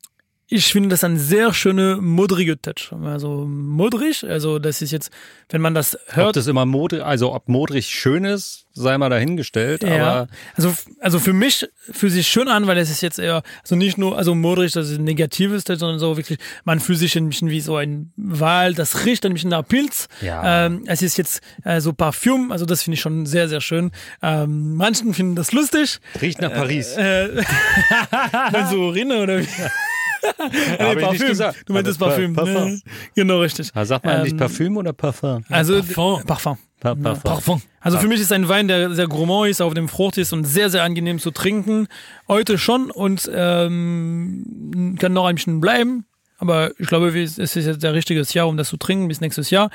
[0.48, 2.92] ich finde das ein sehr schöne modrige Touch.
[3.04, 5.10] Also modrig, also das ist jetzt,
[5.50, 6.36] wenn man das Ob hört.
[6.36, 11.18] das immer modrig, also ob modrig schön ist, sei mal dahingestellt, Ja, aber also, also
[11.18, 14.36] für mich fühlt sich schön an, weil es ist jetzt eher, also nicht nur, also
[14.36, 17.62] modrig, das ist ein negatives, Touch, sondern so wirklich, man fühlt sich ein bisschen wie
[17.62, 20.08] so ein Wal, das riecht ein bisschen nach Pilz.
[20.22, 20.66] Ja.
[20.68, 23.90] Ähm, es ist jetzt äh, so Parfüm, also das finde ich schon sehr, sehr schön.
[24.22, 26.00] Ähm, manchen finden das lustig.
[26.22, 26.96] riecht nach Paris.
[26.98, 27.30] Äh,
[28.52, 29.48] wenn so Rinne oder wie?
[31.12, 31.64] Nicht gesagt.
[31.66, 32.34] Du meintest Aber Parfüm.
[32.34, 32.72] Parfum.
[32.72, 32.82] Ne?
[33.16, 33.72] Genau, richtig.
[33.72, 35.44] Da sagt man Ähm, nicht Parfüm oder Parfum?
[35.50, 36.24] Also Parfum.
[36.26, 36.58] Parfum.
[36.80, 37.24] Pa Parfum.
[37.24, 37.62] Parfum.
[37.80, 40.44] Also für mich ist ein Wein, der sehr gourmand ist, auf dem Frucht ist und
[40.46, 41.88] sehr, sehr angenehm zu trinken.
[42.28, 46.06] Heute schon und ähm, kann noch ein bisschen bleiben.
[46.38, 49.50] Aber ich glaube, es ist jetzt der richtige Jahr, um das zu trinken, bis nächstes
[49.50, 49.70] Jahr.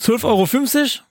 [0.00, 1.04] 12,50 Euro.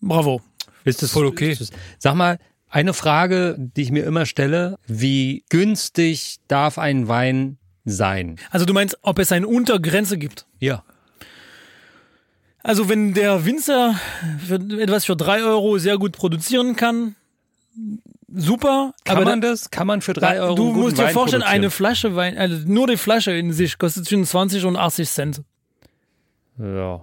[0.00, 0.42] Bravo.
[0.84, 1.54] Ist das Voll okay.
[1.58, 2.38] Das, sag mal,
[2.68, 8.36] eine Frage, die ich mir immer stelle, wie günstig darf ein Wein sein?
[8.50, 10.46] Also du meinst, ob es eine Untergrenze gibt?
[10.58, 10.82] Ja.
[12.62, 13.94] Also wenn der Winzer
[14.46, 17.14] für etwas für drei Euro sehr gut produzieren kann,
[18.34, 18.94] super.
[19.04, 19.70] Kann aber man da- das?
[19.70, 22.86] Kann man für drei Euro Du musst dir Wein vorstellen, eine Flasche Wein, also nur
[22.86, 25.42] die Flasche in sich kostet zwischen 20 und 80 Cent.
[26.58, 27.02] Ja.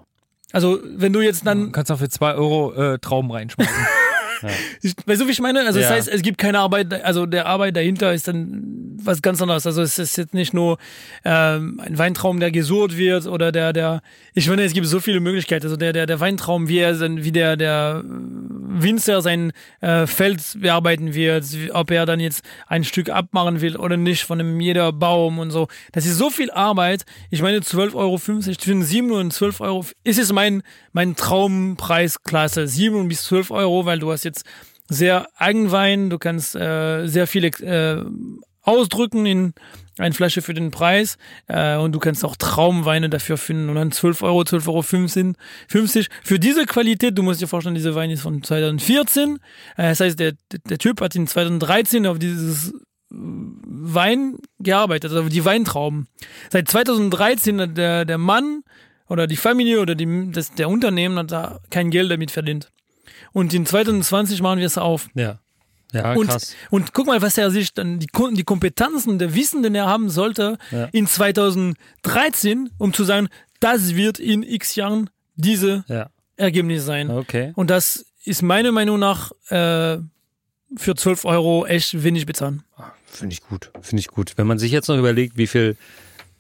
[0.51, 3.73] Also wenn du jetzt Du dann, kannst auch für zwei Euro äh, Trauben reinschmeißen.
[4.44, 5.60] weißt du, wie ich meine?
[5.66, 9.42] Also das heißt, es gibt keine Arbeit, also der Arbeit dahinter ist dann was ganz
[9.42, 9.66] anderes.
[9.66, 10.78] Also es ist jetzt nicht nur
[11.26, 14.02] ähm, ein Weintraum, der gesurrt wird oder der, der,
[14.34, 15.66] ich meine, es gibt so viele Möglichkeiten.
[15.66, 20.42] Also der, der, der Weintraum, wie er, sein- wie der, der Winzer sein äh, Feld
[20.60, 24.92] bearbeiten wird, ob er dann jetzt ein Stück abmachen will oder nicht von einem jeder
[24.94, 25.68] Baum und so.
[25.92, 27.04] Das ist so viel Arbeit.
[27.32, 30.62] Ich meine, 12,50 Euro, zwischen 7 und 12 Euro ist es mein,
[30.94, 32.68] mein Traumppreisklasse.
[32.68, 34.30] 7 bis 12 Euro, weil du hast jetzt
[34.88, 38.03] sehr Eigenwein, du kannst äh, sehr viele äh,
[38.61, 39.53] ausdrücken in
[39.97, 41.17] eine Flasche für den Preis
[41.47, 45.38] äh, und du kannst auch Traumweine dafür finden und dann 12 Euro, 12,50 Euro 15,
[45.67, 46.07] 50.
[46.23, 49.36] Für diese Qualität, du musst dir vorstellen, dieser Wein ist von 2014,
[49.77, 52.73] äh, das heißt, der, der, der Typ hat in 2013 auf dieses
[53.09, 56.07] Wein gearbeitet, also die Weintrauben.
[56.49, 58.63] Seit 2013 hat der, der Mann
[59.09, 62.71] oder die Familie oder die, das, der Unternehmen hat da kein Geld damit verdient.
[63.34, 65.07] Und in 2020 machen wir es auf.
[65.15, 65.39] Ja.
[65.93, 66.55] Ja, Und, krass.
[66.69, 70.09] und guck mal, was er sich dann, die, die Kompetenzen, der Wissen, den er haben
[70.09, 70.86] sollte, Ja.
[70.93, 73.27] in 2013, um zu sagen,
[73.59, 76.09] das wird in x Jahren diese Ja.
[76.38, 77.09] Ergebnis sein.
[77.11, 77.51] Okay.
[77.55, 79.97] Und das ist meiner Meinung nach äh,
[80.77, 82.63] für 12 Euro echt wenig bezahlen.
[83.05, 83.71] Finde ich gut.
[83.82, 84.34] Finde ich gut.
[84.38, 85.75] Wenn man sich jetzt noch überlegt, wie viel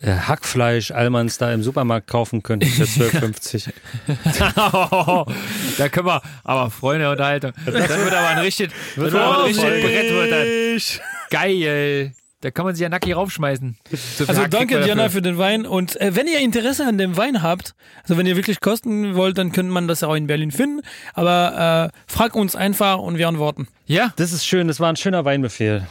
[0.03, 3.69] Hackfleisch Allmanns da im Supermarkt kaufen könnte für 12,50.
[5.77, 7.51] da können wir, aber Freunde der Unterhaltung.
[7.65, 11.01] Das wird aber ein richtig, wird aber ein richtig Brett wird.
[11.29, 12.13] Geil.
[12.41, 13.77] Da kann man sich ja nackig raufschmeißen.
[14.17, 15.19] So Also danke Diana dafür.
[15.19, 18.35] für den Wein und äh, wenn ihr Interesse an dem Wein habt, also wenn ihr
[18.35, 20.81] wirklich kosten wollt, dann könnte man das auch in Berlin finden,
[21.13, 23.67] aber äh, frag uns einfach und wir antworten.
[23.85, 24.67] Ja, Das ist schön.
[24.67, 25.85] Das war ein schöner Weinbefehl.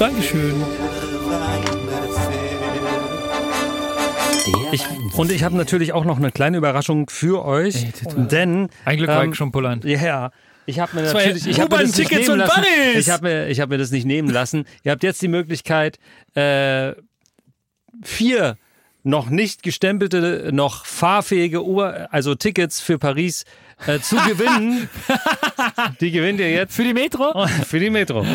[0.00, 0.64] Dankeschön.
[4.72, 4.84] Ich,
[5.16, 9.24] und ich habe natürlich auch noch eine kleine Überraschung für euch, denn ein Glück war
[9.24, 9.80] ähm, ich schon pullern.
[9.84, 10.30] Ja,
[10.66, 12.98] ich habe mir natürlich, ich habe mir das nicht nehmen lassen.
[12.98, 14.64] Ich habe mir, ich habe mir das nicht nehmen lassen.
[14.82, 15.98] Ihr habt jetzt die Möglichkeit,
[16.34, 16.92] äh,
[18.02, 18.56] vier
[19.02, 23.44] noch nicht gestempelte, noch fahrfähige, Ober also Tickets für Paris
[23.86, 24.88] äh, zu gewinnen.
[26.00, 27.46] die gewinnt ihr jetzt Für die Metro?
[27.66, 28.26] für die Metro.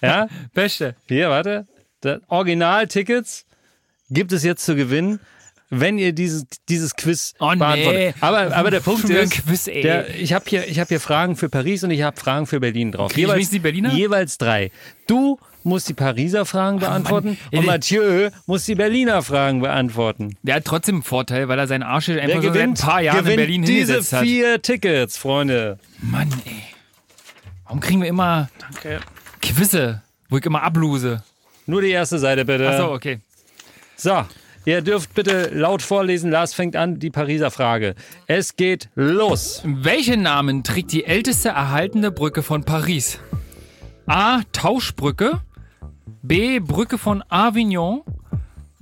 [0.00, 0.94] Ja, Beste.
[1.08, 1.66] hier, warte.
[2.28, 3.46] Original-Tickets
[4.10, 5.20] gibt es jetzt zu gewinnen,
[5.70, 7.56] wenn ihr dieses, dieses Quiz Oh, nee.
[7.58, 8.14] beantwortet.
[8.20, 11.48] Aber, aber der Punkt ist, Quiz, der, ich habe hier, ich hab hier Fragen für
[11.48, 13.12] Paris und ich habe Fragen für Berlin drauf.
[13.12, 13.92] Krieg wenigstens die Berliner?
[13.94, 14.70] Jeweils drei.
[15.06, 20.36] Du musst die Pariser Fragen beantworten Ey, und Mathieu muss die Berliner Fragen beantworten.
[20.42, 22.80] Der hat trotzdem einen Vorteil, weil er seinen Arsch einfach Wer so seit ein gewinnt,
[22.80, 24.24] paar Jahren in gewinnt Berlin diese hat.
[24.24, 25.78] vier Tickets, Freunde.
[26.00, 26.62] Mann, ey.
[27.64, 29.00] Warum kriegen wir immer Danke.
[29.42, 31.22] Quizze, wo ich immer ablose?
[31.66, 32.68] Nur die erste Seite bitte.
[32.68, 33.20] Achso, okay.
[33.96, 34.24] So,
[34.70, 36.30] ihr dürft bitte laut vorlesen.
[36.30, 37.94] Lars fängt an, die Pariser Frage.
[38.26, 39.62] Es geht los.
[39.64, 43.18] Welchen Namen trägt die älteste erhaltene Brücke von Paris?
[44.06, 44.40] A.
[44.52, 45.40] Tauschbrücke.
[46.22, 46.60] B.
[46.60, 48.02] Brücke von Avignon.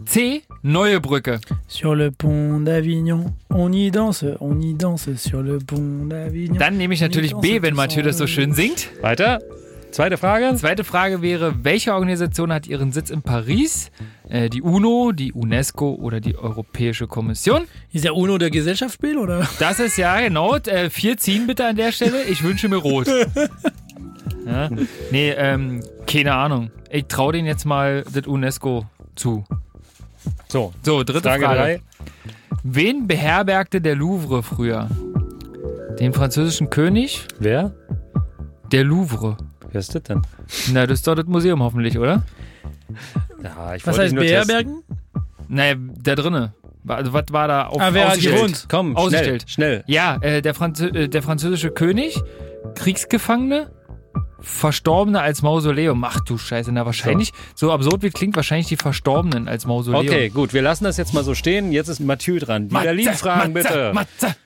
[0.05, 0.43] C.
[0.63, 1.41] Neue Brücke.
[1.67, 6.59] Sur le pont d'Avignon, on y danse, on y danse sur le pont d'Avignon.
[6.59, 8.91] Dann nehme ich natürlich B, wenn Mathieu das so schön singt.
[9.03, 9.41] Weiter.
[9.91, 10.55] Zweite Frage.
[10.57, 13.91] Zweite Frage wäre, welche Organisation hat ihren Sitz in Paris?
[14.29, 17.67] Äh, die UNO, die UNESCO oder die Europäische Kommission?
[17.93, 19.49] Ist der UNO der Gesellschaftsspiel oder?
[19.59, 20.57] Das ist ja genau.
[20.57, 22.23] Äh, vier ziehen bitte an der Stelle.
[22.25, 23.09] Ich wünsche mir rot.
[24.47, 24.71] Ja?
[25.11, 26.71] Nee, ähm, keine Ahnung.
[26.91, 29.45] Ich traue denen jetzt mal das UNESCO zu.
[30.49, 31.81] So, So, dritte Frage Frage.
[32.63, 34.89] Wen beherbergte der Louvre früher?
[36.01, 37.27] Den französischen König?
[37.39, 37.75] Wer?
[38.73, 39.37] Der Louvre.
[39.71, 40.23] Wer ist das denn?
[40.73, 42.23] Na, das ist doch das Museum hoffentlich, oder?
[43.43, 44.83] Ja, ich Was wollte heißt ihn nur beherbergen?
[45.49, 46.53] Naja, da drinne.
[46.87, 48.37] Also, was war da auf Ah, wer hat ausgestellt?
[48.37, 48.67] gewohnt?
[48.71, 49.45] Komm, Ausgestellt.
[49.49, 49.85] schnell, schnell.
[49.87, 52.19] Ja, äh, der, Franzö äh, der französische König,
[52.77, 53.71] Kriegsgefangene,
[54.41, 56.05] Verstorbene als Mausoleum.
[56.05, 60.07] Ach du Scheiße, na wahrscheinlich, so, absurd wie klingt, wahrscheinlich die Verstorbenen als Mausoleum.
[60.07, 61.73] Okay, gut, wir lassen das jetzt mal so stehen.
[61.73, 62.69] Jetzt ist Mathieu dran.
[62.69, 63.91] Die Matze, Berlin-Fragen bitte.
[63.95, 64.37] Matze.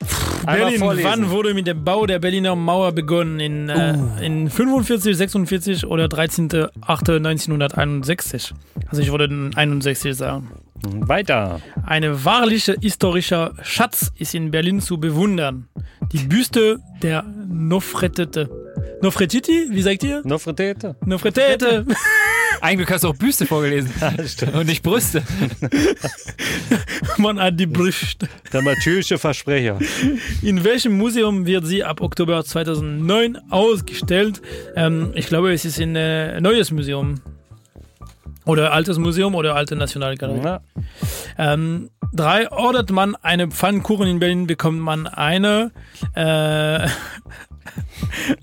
[0.47, 1.11] Berlin, vorlesen.
[1.11, 3.39] wann wurde mit dem Bau der Berliner Mauer begonnen?
[3.39, 8.53] In, äh, in 45, 46 oder 13.08.1961?
[8.89, 10.51] Also ich würde 61 sagen.
[10.85, 11.61] Weiter.
[11.85, 15.69] Eine wahrliche historischer Schatz ist in Berlin zu bewundern.
[16.13, 18.51] Die Büste der Nofretete.
[19.01, 19.67] Nofretiti?
[19.71, 20.23] Wie sagt ihr?
[20.25, 20.97] Nofretete.
[21.05, 21.87] Nofretete.
[22.61, 23.91] Eigentlich hast du auch Büste vorgelesen.
[24.53, 25.23] Und nicht Brüste.
[27.17, 28.29] Man hat die Brüste.
[28.53, 29.79] Der Mathieu'sche Versprecher.
[30.43, 34.41] In welchem Museum wird sie ab Oktober 2009 ausgestellt?
[34.77, 37.21] Ähm, ich glaube, es ist in äh, Neues Museum.
[38.45, 40.45] Oder Altes Museum oder Alte Nationalgalerie.
[40.45, 40.61] Ja.
[41.39, 45.71] Ähm, drei, ordert man eine Pfannkuchen in Berlin, bekommt man eine,
[46.15, 46.21] äh,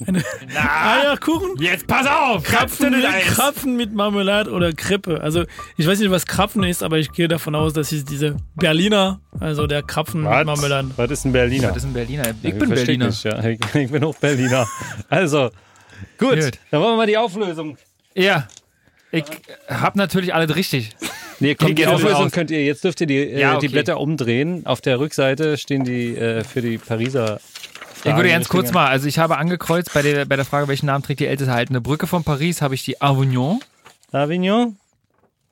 [0.08, 0.24] eine
[0.56, 2.43] Eierkuchen, Jetzt pass auf!
[2.43, 3.04] Krapfen, mit.
[3.04, 5.22] Krapfen mit Marmelade oder Krippe.
[5.22, 5.43] Also
[5.76, 9.20] ich weiß nicht, was Krapfen ist, aber ich gehe davon aus, dass es diese Berliner,
[9.39, 10.91] also der Krapfen mit Marmelade.
[10.95, 11.70] Was ist ein Berliner?
[11.70, 12.24] Das ist ein Berliner.
[12.41, 13.08] Ich Ich bin Berliner.
[13.08, 13.43] Nicht, ja.
[13.43, 14.66] ich, ich bin auch Berliner.
[15.10, 15.50] Also,
[16.18, 16.39] gut.
[16.39, 16.52] Gut.
[16.72, 17.78] Dann wollen wir mal die Auflösung.
[18.16, 18.47] Ja.
[19.12, 19.24] Ich
[19.68, 20.91] hab natürlich alles richtig.
[21.39, 23.62] Nee, komm, Ich die Auflösung könnt ihr, jetzt dürft ihr die, äh, Ja, okay.
[23.68, 24.66] die Blätter umdrehen.
[24.66, 27.39] Auf der Rückseite stehen die äh, für die Pariser.
[28.03, 30.68] Ich würde ganz kurz Fragen- mal, also ich habe angekreuzt bei der, bei der Frage,
[30.68, 33.60] welchen Namen trägt die älteste erhaltene Brücke von Paris, habe ich die Avignon.
[34.12, 34.78] Avignon.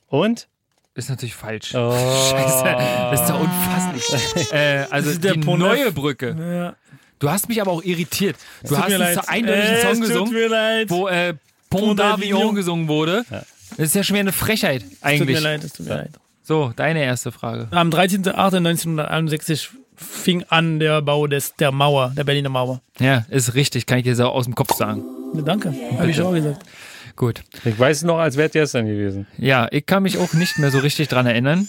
[0.08, 0.48] Und?
[0.96, 1.74] Ist natürlich falsch.
[1.76, 1.92] Oh.
[2.32, 2.64] Scheiße,
[3.12, 4.52] das ist doch unfasslich.
[4.54, 5.94] äh, also die Pont neue Neuf.
[5.94, 6.36] Brücke.
[6.40, 6.76] Ja,
[7.20, 8.36] Du hast mich aber auch irritiert.
[8.64, 9.16] Du hast einen leid.
[9.16, 11.34] so eindeutigen Äh, Song gesungen, wo äh,
[11.70, 12.54] Pont d'Avignon.
[12.56, 13.26] gesungen wurde.
[13.30, 15.38] Das ist ja schon wieder eine Frechheit es tut eigentlich.
[15.38, 16.12] mir leid, es tut mir leid.
[16.44, 17.68] So, deine erste Frage.
[17.72, 22.82] Am 13.08.1961 fing an der Bau des, der Mauer, der Berliner Mauer.
[23.00, 25.04] Ja, ist richtig, kann ich dir so aus dem Kopf sagen.
[25.34, 26.64] Ja, danke, habe ich auch gesagt.
[27.18, 27.44] Gut.
[27.66, 29.26] Ich weiß es noch, als wäre gestern gewesen.
[29.38, 31.68] Ja, ich kann mich auch nicht mehr so richtig dran erinnern.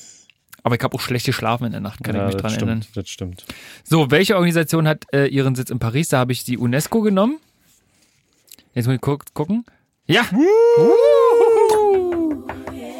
[0.62, 2.56] Aber ich habe auch schlecht geschlafen in der Nacht, kann ja, ich mich dran das
[2.60, 2.82] erinnern.
[2.82, 3.44] stimmt, das stimmt.
[3.84, 6.08] So, welche Organisation hat äh, ihren Sitz in Paris?
[6.08, 7.38] Da habe ich die UNESCO genommen.
[8.74, 9.64] Jetzt muss ich gu gucken.
[10.10, 10.22] Ja!
[10.32, 10.94] Woo!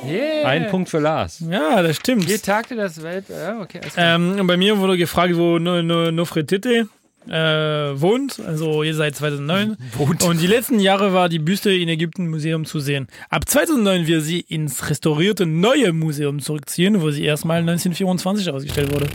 [0.06, 0.46] Yeah.
[0.46, 1.42] Ein Punkt für Lars.
[1.48, 2.26] Ja, das stimmt.
[2.26, 3.24] Hier tagte das Welt.
[3.30, 3.80] Ja, okay.
[3.80, 4.16] alles klar.
[4.16, 6.88] Ähm, und bei mir wurde gefragt, wo no, no, Nofretete
[7.26, 9.78] äh, wohnt, also ihr seit 2009.
[9.96, 10.22] Wohnt.
[10.24, 13.08] Und die letzten Jahre war die Büste in Ägypten Museum zu sehen.
[13.30, 19.06] Ab 2009 wird sie ins restaurierte neue Museum zurückziehen, wo sie erstmal 1924 ausgestellt wurde.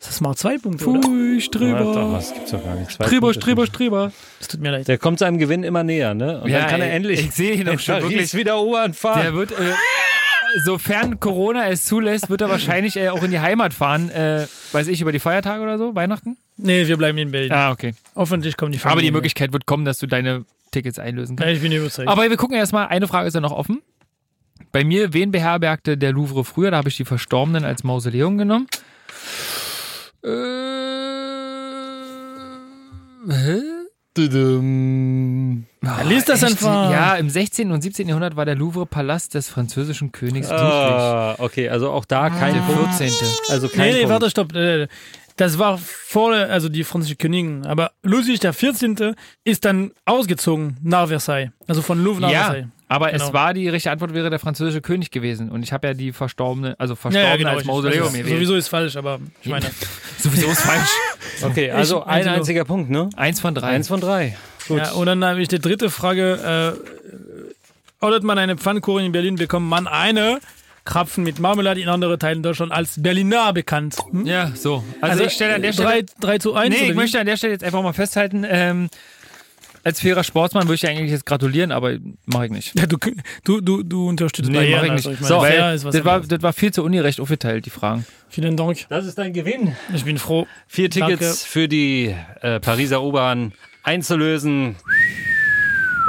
[0.00, 0.84] Das macht zwei Punkte?
[0.84, 2.12] Pfui, Streber.
[2.12, 2.90] was gibt's doch gar nicht.
[2.92, 3.40] Zwei Streber, Punkte.
[3.40, 4.12] Streber, Streber.
[4.38, 4.86] Das tut mir leid.
[4.86, 6.40] Der kommt seinem Gewinn immer näher, ne?
[6.40, 8.32] Und Ja, dann kann er ey, endlich ich sehe ihn doch in schon wirklich.
[8.34, 9.22] wieder U-Bahn fahren.
[9.22, 9.72] Der wird, äh,
[10.64, 14.08] sofern Corona es zulässt, wird er wahrscheinlich äh, auch in die Heimat fahren.
[14.10, 15.94] Äh, weiß ich, über die Feiertage oder so?
[15.96, 16.36] Weihnachten?
[16.56, 17.52] Nee, wir bleiben in Berlin.
[17.52, 17.94] Ah, okay.
[18.14, 19.10] Hoffentlich kommen die Aber die.
[19.10, 21.56] Möglichkeit wird kommen, dass du deine Tickets einlösen Ja, kannst.
[21.56, 22.08] ich bin überzeugt.
[22.08, 23.82] Aber wir gucken erstmal, eine Frage ist ja noch offen.
[24.70, 26.70] Bei mir, wen beherbergte der Louvre früher?
[26.70, 28.66] Da habe ich die Verstorbenen als Mausoleum genommen.
[30.28, 30.32] Äh,
[33.32, 33.60] hä?
[35.82, 36.90] Ja, lies das einfach.
[36.90, 37.70] Ja, im 16.
[37.70, 38.08] und 17.
[38.08, 40.64] Jahrhundert war der Louvre Palast des französischen Königs Ludwig.
[40.64, 42.94] Ah, okay, also auch da kein Der Punkt.
[42.94, 43.12] 14.
[43.48, 44.10] Also kein Nee, nee, Punkt.
[44.10, 44.54] warte, stopp.
[44.56, 44.88] Äh,
[45.36, 47.64] Das war vor, also die französische Königin.
[47.64, 49.14] Aber Ludwig der 14.
[49.44, 51.50] ist dann ausgezogen nach Versailles.
[51.68, 52.66] Also von Louvre nach Ja, Versailles.
[52.88, 53.24] Aber Genau.
[53.26, 55.50] es war die richtige Antwort wäre der französische König gewesen.
[55.50, 57.50] Und ich habe ja die Verstorbene, also Ja, Verstorbene ja, genau.
[57.56, 58.34] als Mausoleum also, gewählt.
[58.34, 59.66] Sowieso ist falsch, aber ich meine.
[60.18, 60.88] Sowieso ist falsch.
[61.42, 63.10] Okay, also Ich- ein also- einziger Punkt, ne?
[63.16, 63.68] Eins von drei.
[63.68, 64.36] Eins von drei.
[64.66, 64.78] Gut.
[64.78, 66.74] Ja, und dann habe ich die dritte Frage.
[66.80, 70.38] Äh, ordert man eine Pfannkuchen in Berlin, bekommt man eine
[70.84, 73.96] Krapfen mit Marmelade in anderen Teilen Deutschland als Berliner bekannt.
[74.10, 74.24] Hm?
[74.26, 74.82] Ja, so.
[75.00, 76.04] Also, ich stelle an der Stelle.
[76.20, 76.70] 3, zu 1.
[76.74, 76.94] nee, ich wie?
[76.94, 78.88] möchte an der Stelle jetzt einfach mal festhalten, ähm,
[79.88, 82.78] als fairer Sportsmann würde ich eigentlich jetzt gratulieren, aber mache ich nicht.
[82.78, 82.98] Ja, du,
[83.44, 85.20] du, du, du unterstützt Nee, mache ich also nicht.
[85.22, 88.04] ich meine, so, weil das, war, das war viel zu ungerecht aufgeteilt, die Fragen.
[88.28, 88.86] Vielen Dank.
[88.90, 89.74] Das ist dein Gewinn.
[89.94, 90.46] Ich bin froh.
[90.66, 91.34] Vier Tickets Danke.
[91.50, 94.76] für die äh, Pariser U-Bahn einzulösen.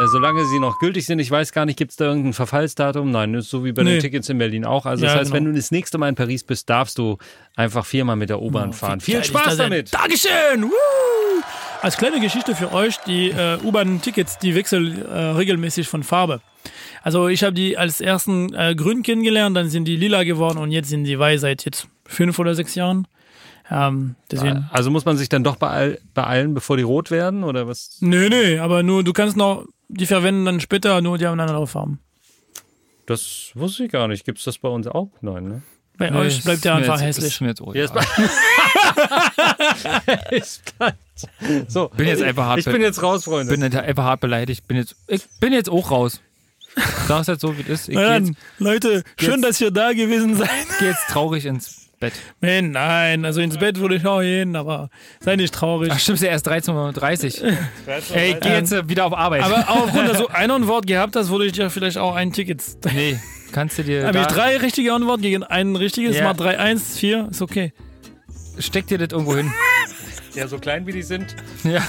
[0.02, 3.12] Äh, solange sie noch gültig sind, ich weiß gar nicht, gibt es da irgendein Verfallsdatum?
[3.12, 3.92] Nein, das ist so wie bei Nee.
[3.94, 4.86] den Tickets in Berlin auch.
[4.86, 5.46] Also das Ja, heißt, genau.
[5.46, 7.18] wenn du das nächste Mal in Paris bist, darfst du
[7.56, 9.00] einfach viermal mit der U-Bahn fahren.
[9.02, 9.94] Viel Geil ist Spaß das damit!
[9.94, 10.64] Dankeschön!
[10.64, 10.70] Woo!
[11.82, 16.42] Als kleine Geschichte für euch, die äh, U-Bahn-Tickets, die wechseln äh, regelmäßig von Farbe.
[17.04, 20.72] Also ich habe die als ersten äh, grün kennengelernt, dann sind die lila geworden und
[20.72, 23.08] jetzt sind die weiß seit jetzt fünf oder sechs Jahren.
[23.72, 24.68] Ähm, deswegen.
[24.72, 27.46] Also muss man sich dann doch beeil beeilen, bevor die rot werden?
[27.46, 27.98] Oder was?
[28.02, 31.50] Nö, nö, aber nur, du kannst noch, die verwenden dann später, nur die haben eine
[31.50, 32.00] andere Farben.
[33.06, 34.26] Das wusste ich gar nicht.
[34.26, 35.10] Gibt es das bei uns auch?
[35.22, 35.62] Nein, ne?
[35.98, 37.28] Bei Nee, euch bleibt der einfach hässlich.
[37.28, 38.02] Ist mir jetzt, oh, Jetzt ja.
[41.68, 43.52] So, Bin jetzt einfach hart Ich bin jetzt raus, Freunde.
[43.52, 44.66] bin jetzt einfach hart beleidigt.
[44.68, 46.22] Bin jetzt, ich bin jetzt auch raus.
[47.08, 47.90] Sag's jetzt so, wie es ist.
[47.90, 50.50] Ich gehe dann, jetzt, Leute, schön, jetzt- dass ihr da gewesen seid.
[50.80, 52.14] geh jetzt traurig ins Bett.
[52.40, 54.90] Nein, nein, also ins Bett würde ich auch gehen, aber
[55.20, 55.90] sei nicht traurig.
[55.92, 57.52] Ach, stimmt, ist ja erst 13.30 Uhr.
[58.16, 59.44] Ey, ich geh jetzt äh, wieder auf Arbeit.
[59.44, 62.64] Aber aufgrund, dass du ein Antwort gehabt hast, würde ich dir vielleicht auch ein Ticket.
[62.94, 63.20] nee,
[63.52, 64.08] kannst du dir.
[64.08, 66.24] Habe ich drei richtige Antworten gegen ein richtiges, Ja.
[66.24, 67.74] mal drei, eins, vier, ist okay.
[68.60, 69.52] Steck dir das irgendwo hin.
[70.36, 71.36] Ja, so klein wie die sind.
[71.64, 71.82] Ja.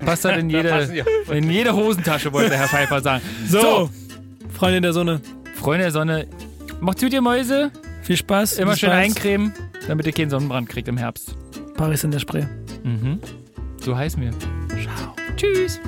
[0.00, 0.86] Passt halt in jede,
[1.30, 3.22] die in jede Hosentasche, wollte Herr Pfeiffer sagen.
[3.46, 3.90] So, So.
[4.52, 5.20] Freunde der Sonne,
[5.54, 6.26] Freunde der Sonne,
[6.80, 7.70] macht's gut, ihr Mäuse.
[8.02, 8.54] viel Spaß.
[8.58, 9.04] Immer schön bald.
[9.04, 9.52] eincremen,
[9.86, 11.36] damit ihr keinen Sonnenbrand kriegt im Herbst.
[11.76, 12.44] Paris in der Spree.
[13.80, 14.32] So heiß mir.
[14.82, 15.14] Ciao.
[15.36, 15.80] Tschüss.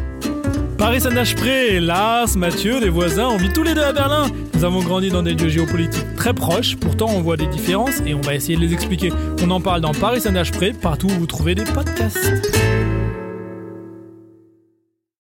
[0.80, 4.28] Paris Spree, Lars, Mathieu, des voisins, on vit tous les deux à Berlin.
[4.54, 8.14] Nous avons grandi dans des lieux géopolitiques très proches, pourtant on voit des différences et
[8.14, 9.12] on va essayer de les expliquer.
[9.42, 12.18] On en parle dans Paris Spree, partout où vous trouvez des podcasts.